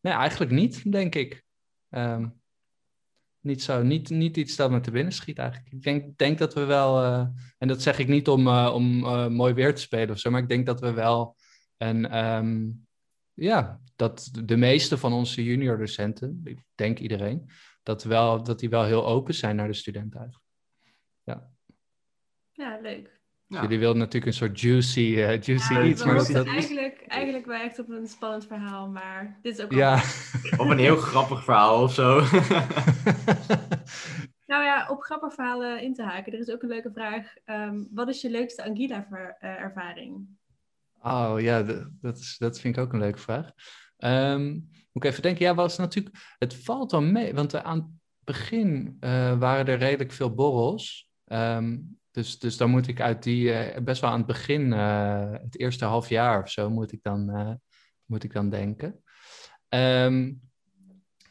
[0.00, 1.44] Nee, eigenlijk niet, denk ik.
[1.88, 2.40] Um,
[3.40, 5.72] niet zo, niet, niet iets dat me te binnen schiet eigenlijk.
[5.72, 7.26] Ik denk, denk dat we wel, uh,
[7.58, 10.30] en dat zeg ik niet om, uh, om uh, mooi weer te spelen of zo,
[10.30, 11.36] maar ik denk dat we wel
[11.76, 12.86] en um,
[13.32, 17.50] ja, dat de meeste van onze junior docenten, ik denk iedereen,
[17.82, 20.48] dat, wel, dat die wel heel open zijn naar de studenten eigenlijk.
[21.22, 21.50] Ja.
[22.52, 23.17] Ja, leuk.
[23.48, 23.62] Ja.
[23.62, 26.04] Jullie wilden natuurlijk een soort juicy, uh, juicy ja, iets.
[26.04, 26.46] Maar dat...
[26.46, 29.94] eigenlijk, eigenlijk wel echt op een spannend verhaal, maar dit is ook ja.
[30.60, 32.20] Of een heel grappig verhaal of zo.
[34.52, 36.32] nou ja, op grappig verhalen in te haken.
[36.32, 37.34] Er is ook een leuke vraag.
[37.46, 40.26] Um, wat is je leukste Anguilla-ervaring?
[41.02, 41.62] oh ja,
[42.00, 43.50] dat, is, dat vind ik ook een leuke vraag.
[43.98, 44.52] Um,
[44.92, 45.44] moet ik even denken.
[45.44, 46.16] Ja, was natuurlijk...
[46.38, 47.86] Het valt dan mee, want aan het
[48.24, 51.10] begin uh, waren er redelijk veel borrels.
[51.26, 55.32] Um, dus, dus dan moet ik uit die, eh, best wel aan het begin, eh,
[55.32, 57.52] het eerste half jaar of zo, moet ik dan, eh,
[58.04, 59.02] moet ik dan denken.
[59.68, 60.32] Ehm,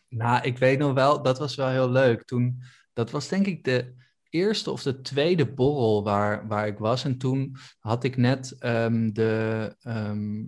[0.09, 2.23] nou, ik weet nog wel, dat was wel heel leuk.
[2.23, 3.93] Toen, dat was denk ik de
[4.29, 7.03] eerste of de tweede borrel waar, waar ik was.
[7.03, 10.43] En toen had ik net ehm, de, ehm,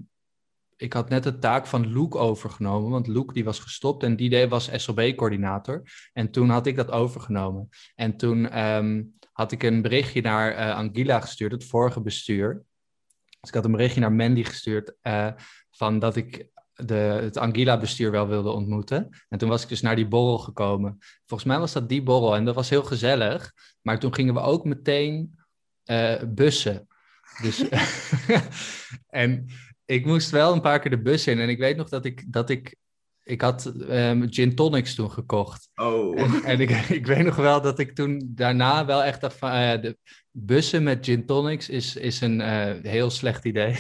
[0.79, 4.47] ik had net de taak van Luke overgenomen, want Luke die was gestopt en die
[4.47, 5.81] was SLB-coördinator.
[6.13, 7.69] En toen had ik dat overgenomen.
[7.95, 12.63] En toen ehm, had ik een berichtje naar uh, Angela gestuurd, het vorige bestuur.
[13.39, 15.31] Dus ik had een berichtje naar Mandy gestuurd uh,
[15.71, 19.09] van dat ik de, het Angila-bestuur wel wilde ontmoeten.
[19.29, 20.97] En toen was ik dus naar die borrel gekomen.
[21.25, 23.53] Volgens mij was dat die borrel en dat was heel gezellig.
[23.81, 25.39] Maar toen gingen we ook meteen
[25.85, 26.87] uh, bussen.
[27.41, 27.69] Dus,
[29.07, 29.49] en
[29.89, 31.39] ik moest wel een paar keer de bus in.
[31.39, 32.75] En ik weet nog dat ik, dat ik
[33.23, 35.69] ik had um, gin tonics toen gekocht.
[35.75, 36.19] Oh.
[36.19, 39.49] En, en ik, ik, weet nog wel dat ik toen daarna wel echt dacht van...
[39.49, 39.97] Uh, de
[40.31, 43.75] bussen met gin tonics is, is een uh, heel slecht idee.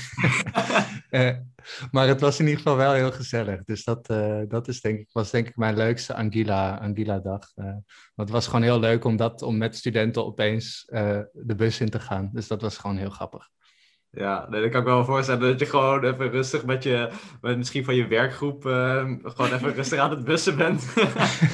[1.09, 1.35] uh,
[1.91, 3.63] maar het was in ieder geval wel heel gezellig.
[3.63, 4.07] Dus dat,
[4.47, 7.51] dat is denk ik, was denk ik mijn leukste Anguilla, Anguilla dag.
[7.55, 7.83] want
[8.15, 10.85] het was gewoon heel leuk om, dat, om met studenten opeens
[11.33, 12.29] de bus in te gaan.
[12.33, 13.49] Dus dat was gewoon heel grappig.
[14.11, 17.11] Ja, nee, dat kan ik me wel voorstellen dat je gewoon even rustig met je,
[17.41, 20.93] met misschien van je werkgroep, uh, gewoon even rustig aan het bussen bent.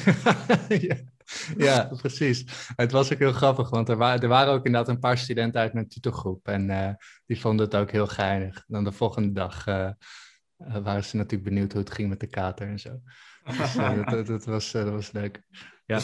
[0.68, 0.96] ja.
[1.56, 2.68] ja, precies.
[2.76, 5.60] Het was ook heel grappig, want er, wa er waren ook inderdaad een paar studenten
[5.60, 6.90] uit mijn tutorgroep en uh,
[7.26, 8.64] die vonden het ook heel geinig.
[8.66, 9.90] Dan de volgende dag uh,
[10.56, 13.00] waren ze natuurlijk benieuwd hoe het ging met de kater en zo.
[13.44, 15.42] Dus dat, dat, dat, was, dat was leuk.
[15.86, 16.00] Ja.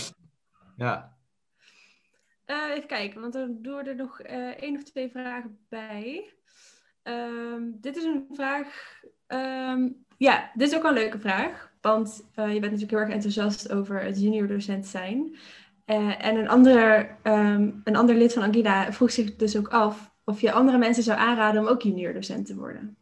[0.76, 1.16] Ja,
[2.52, 6.34] uh, even kijken, want er doen er nog uh, één of twee vragen bij.
[7.02, 8.66] Um, dit is een vraag.
[9.28, 11.70] Um, ja, dit is ook een leuke vraag.
[11.80, 15.36] Want uh, je bent natuurlijk heel erg enthousiast over het junior docent zijn.
[15.84, 20.40] en een, andere, um, een ander lid van Angina vroeg zich dus ook af of
[20.40, 22.96] je andere mensen zou aanraden om ook junior docent te worden.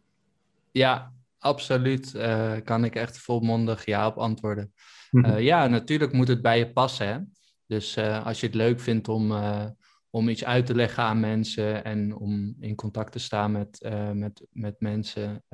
[0.71, 2.17] Ja, absoluut.
[2.65, 4.73] kan ik echt volmondig ja op antwoorden.
[5.11, 5.39] Mm-hmm.
[5.39, 7.09] ja, natuurlijk moet het bij je passen.
[7.09, 7.19] Hè?
[7.71, 9.67] Dus uh, als je het leuk vindt om, uh,
[10.11, 14.11] om iets uit te leggen aan mensen en om in contact te staan met, uh,
[14.11, 15.45] met, met mensen,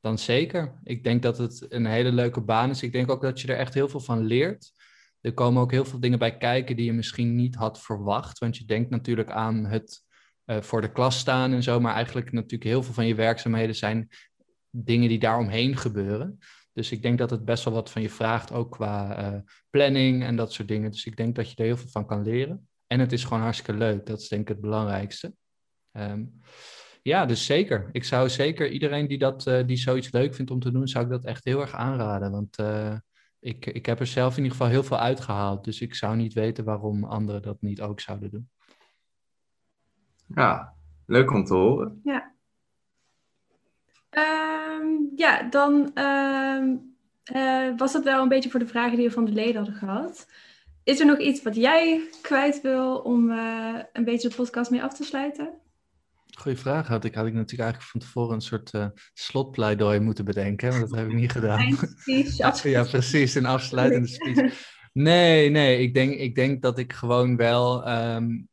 [0.00, 0.80] dan zeker.
[0.84, 2.82] Ik denk dat het een hele leuke baan is.
[2.82, 4.72] Ik denk ook dat je er echt heel veel van leert.
[5.20, 8.38] Er komen ook heel veel dingen bij kijken die je misschien niet had verwacht.
[8.38, 10.04] Want je denkt natuurlijk aan het
[10.46, 11.80] voor de klas staan en zo.
[11.80, 14.08] Maar eigenlijk natuurlijk heel veel van je werkzaamheden zijn
[14.70, 16.38] dingen die daaromheen gebeuren.
[16.72, 19.38] Dus ik denk dat het best wel wat van je vraagt, ook qua uh,
[19.70, 20.90] planning en dat soort dingen.
[20.90, 22.68] Dus ik denk dat je er heel veel van kan leren.
[22.92, 24.06] En het is gewoon hartstikke leuk.
[24.06, 25.34] Dat is denk ik het belangrijkste.
[25.92, 26.40] Um,
[27.02, 27.88] ja, dus zeker.
[27.92, 31.04] Ik zou zeker iedereen die, dat, uh, die zoiets leuk vindt om te doen, zou
[31.04, 32.30] ik dat echt heel erg aanraden.
[32.30, 32.96] Want uh,
[33.40, 35.64] ik, ik heb er zelf in ieder geval heel veel uitgehaald.
[35.64, 38.50] Dus ik zou niet weten waarom anderen dat niet ook zouden doen.
[40.26, 40.74] Ja,
[41.06, 42.00] leuk om te horen.
[42.04, 42.34] Ja.
[44.10, 46.96] Um, ja, dan um,
[47.34, 49.74] uh, was dat wel een beetje voor de vragen die we van de leden hadden
[49.74, 50.26] gehad.
[50.84, 54.82] Is er nog iets wat jij kwijt wil om uh, een beetje de podcast mee
[54.82, 55.60] af te sluiten?
[56.38, 56.86] Goeie vraag.
[56.86, 60.80] Had ik, had ik natuurlijk eigenlijk van tevoren een soort uh, slotpleidooi moeten bedenken, maar
[60.80, 61.78] dat heb ik niet gedaan.
[61.96, 64.70] Speech, ja, precies, een afsluitende speech.
[64.92, 68.48] Nee, nee, ik denk, ik denk dat ik gewoon wel um,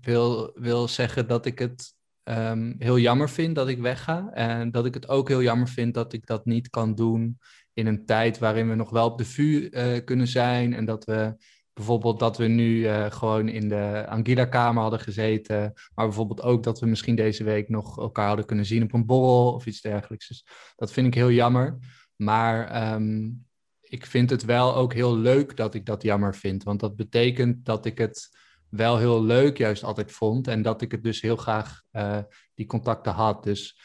[0.00, 4.30] wil, wil zeggen dat ik het um, heel jammer vind dat ik wegga.
[4.32, 7.38] En dat ik het ook heel jammer vind dat ik dat niet kan doen
[7.72, 10.74] in een tijd waarin we nog wel op de vuur uh, kunnen zijn.
[10.74, 11.34] En dat we
[11.74, 15.72] bijvoorbeeld dat we nu uh, gewoon in de Anguilla-kamer hadden gezeten.
[15.94, 19.06] Maar bijvoorbeeld ook dat we misschien deze week nog elkaar hadden kunnen zien op een
[19.06, 20.28] borrel of iets dergelijks.
[20.28, 21.78] Dus dat vind ik heel jammer.
[22.16, 23.46] Maar um,
[23.80, 26.62] ik vind het wel ook heel leuk dat ik dat jammer vind.
[26.62, 28.28] Want dat betekent dat ik het
[28.68, 30.48] wel heel leuk juist altijd vond.
[30.48, 32.18] En dat ik het dus heel graag uh,
[32.54, 33.44] die contacten had.
[33.44, 33.80] Dus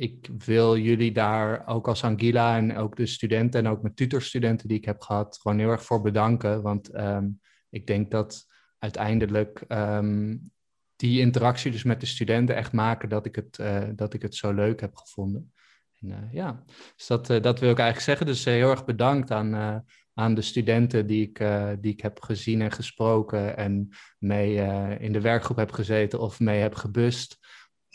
[0.00, 4.68] ik wil jullie daar ook als Angila en ook de studenten en ook mijn tutorstudenten
[4.68, 6.62] die ik heb gehad, gewoon heel erg voor bedanken.
[6.62, 8.46] Want um, ik denk dat
[8.78, 10.50] uiteindelijk um,
[10.96, 14.34] die interactie dus met de studenten echt maken dat ik het, uh, dat ik het
[14.34, 15.52] zo leuk heb gevonden.
[16.00, 16.62] En, uh, ja,
[16.96, 18.26] dus dat, dat wil ik eigenlijk zeggen.
[18.26, 19.84] Dus heel erg bedankt aan
[20.14, 21.38] aan de studenten die ik,
[21.80, 23.88] die ik heb gezien en gesproken en
[24.18, 24.54] mee
[24.98, 27.39] in de werkgroep heb gezeten of mee heb gebust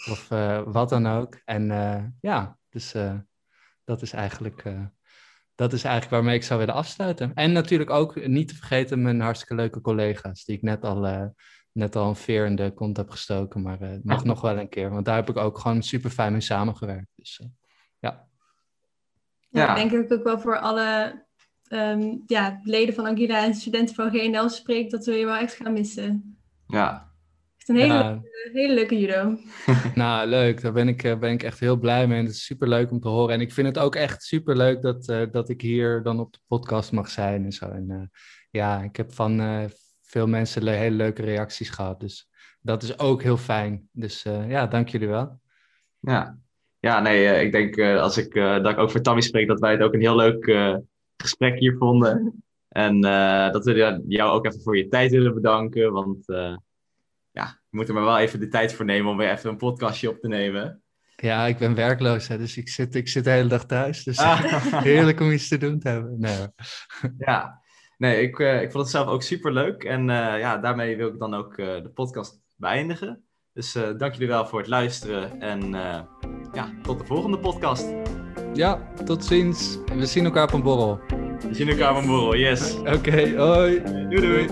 [0.09, 1.41] of uh, wat dan ook.
[1.45, 1.67] En
[2.21, 2.95] ja, dus
[3.83, 4.63] dat is eigenlijk
[5.55, 7.31] dat is eigenlijk waarmee ik zou willen afsluiten.
[7.33, 11.31] En natuurlijk ook niet te vergeten mijn hartstikke leuke collega's, die ik net al,
[11.71, 13.61] net al een veer in de kont heb gestoken.
[13.61, 16.31] Maar het mag nog wel een keer, want daar heb ik ook gewoon super fijn
[16.31, 17.11] mee samengewerkt.
[17.15, 17.41] Dus
[17.99, 18.27] ja.
[19.49, 19.75] Ja, ja.
[19.75, 21.23] denk ik ook wel voor alle
[21.69, 25.53] um, ja, leden van Angila en studenten van GNL spreekt, dat we je wel echt
[25.53, 26.37] gaan missen.
[26.67, 27.13] Ja.
[27.65, 29.37] Het is een hele, Ja, leuke, hele leuke judo.
[29.95, 30.61] nou, leuk.
[30.61, 32.17] Daar ben ik, eh, ben ik echt heel blij mee.
[32.19, 33.33] En het is super leuk om te horen.
[33.33, 36.33] En ik vind het ook echt super leuk dat, eh, dat ik hier dan op
[36.33, 37.65] de podcast mag zijn en zo.
[37.69, 38.19] En eh,
[38.51, 39.63] ja, ik heb van eh,
[40.01, 41.99] veel mensen le- hele leuke reacties gehad.
[41.99, 42.29] Dus
[42.61, 43.89] dat is ook heel fijn.
[43.91, 45.39] Dus eh, ja, dank jullie wel.
[45.99, 46.37] Ja,
[46.79, 49.59] ja nee, ik denk eh, als ik, eh, dat ik ook voor Tammy spreek, dat
[49.59, 50.75] wij het ook een heel leuk eh,
[51.17, 52.43] gesprek hier vonden.
[52.69, 55.91] En eh, dat we jou ook even voor je tijd willen bedanken.
[55.91, 56.55] Want eh,
[57.75, 60.19] moet er maar wel even de tijd voor nemen om weer even een podcastje op
[60.19, 60.79] te nemen.
[61.15, 64.03] Ja, ik ben werkloos, hè, dus ik zit, ik zit de hele dag thuis.
[64.03, 64.43] Dus Ah.
[64.83, 66.19] heerlijk om iets te doen te hebben.
[66.19, 66.37] Nee.
[67.17, 67.61] Ja,
[67.97, 69.83] nee, ik, eh, ik vond het zelf ook super leuk.
[69.83, 73.23] En eh, ja, daarmee wil ik dan ook eh, de podcast beëindigen.
[73.53, 75.41] Dus dank jullie wel voor het luisteren.
[75.41, 75.69] En
[76.53, 77.93] ja, tot de volgende podcast.
[78.53, 79.77] ja, tot ziens.
[79.95, 80.99] We zien elkaar op een borrel.
[81.47, 82.35] We zien elkaar op een borrel.
[82.35, 82.75] Yes.
[82.79, 83.81] Oké, hoi.
[83.83, 84.47] Doei doei.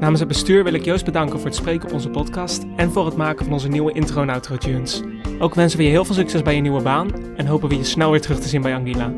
[0.00, 3.06] Namens het bestuur wil ik Joost bedanken voor het spreken op onze podcast en voor
[3.06, 5.02] het maken van onze nieuwe intro en outro tunes.
[5.38, 7.84] Ook wensen we je heel veel succes bij je nieuwe baan en hopen we je
[7.84, 9.12] snel weer terug te zien bij Angela.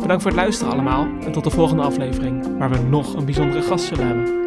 [0.00, 3.62] Bedankt voor het luisteren allemaal en tot de volgende aflevering, waar we nog een bijzondere
[3.62, 4.41] gast zullen hebben.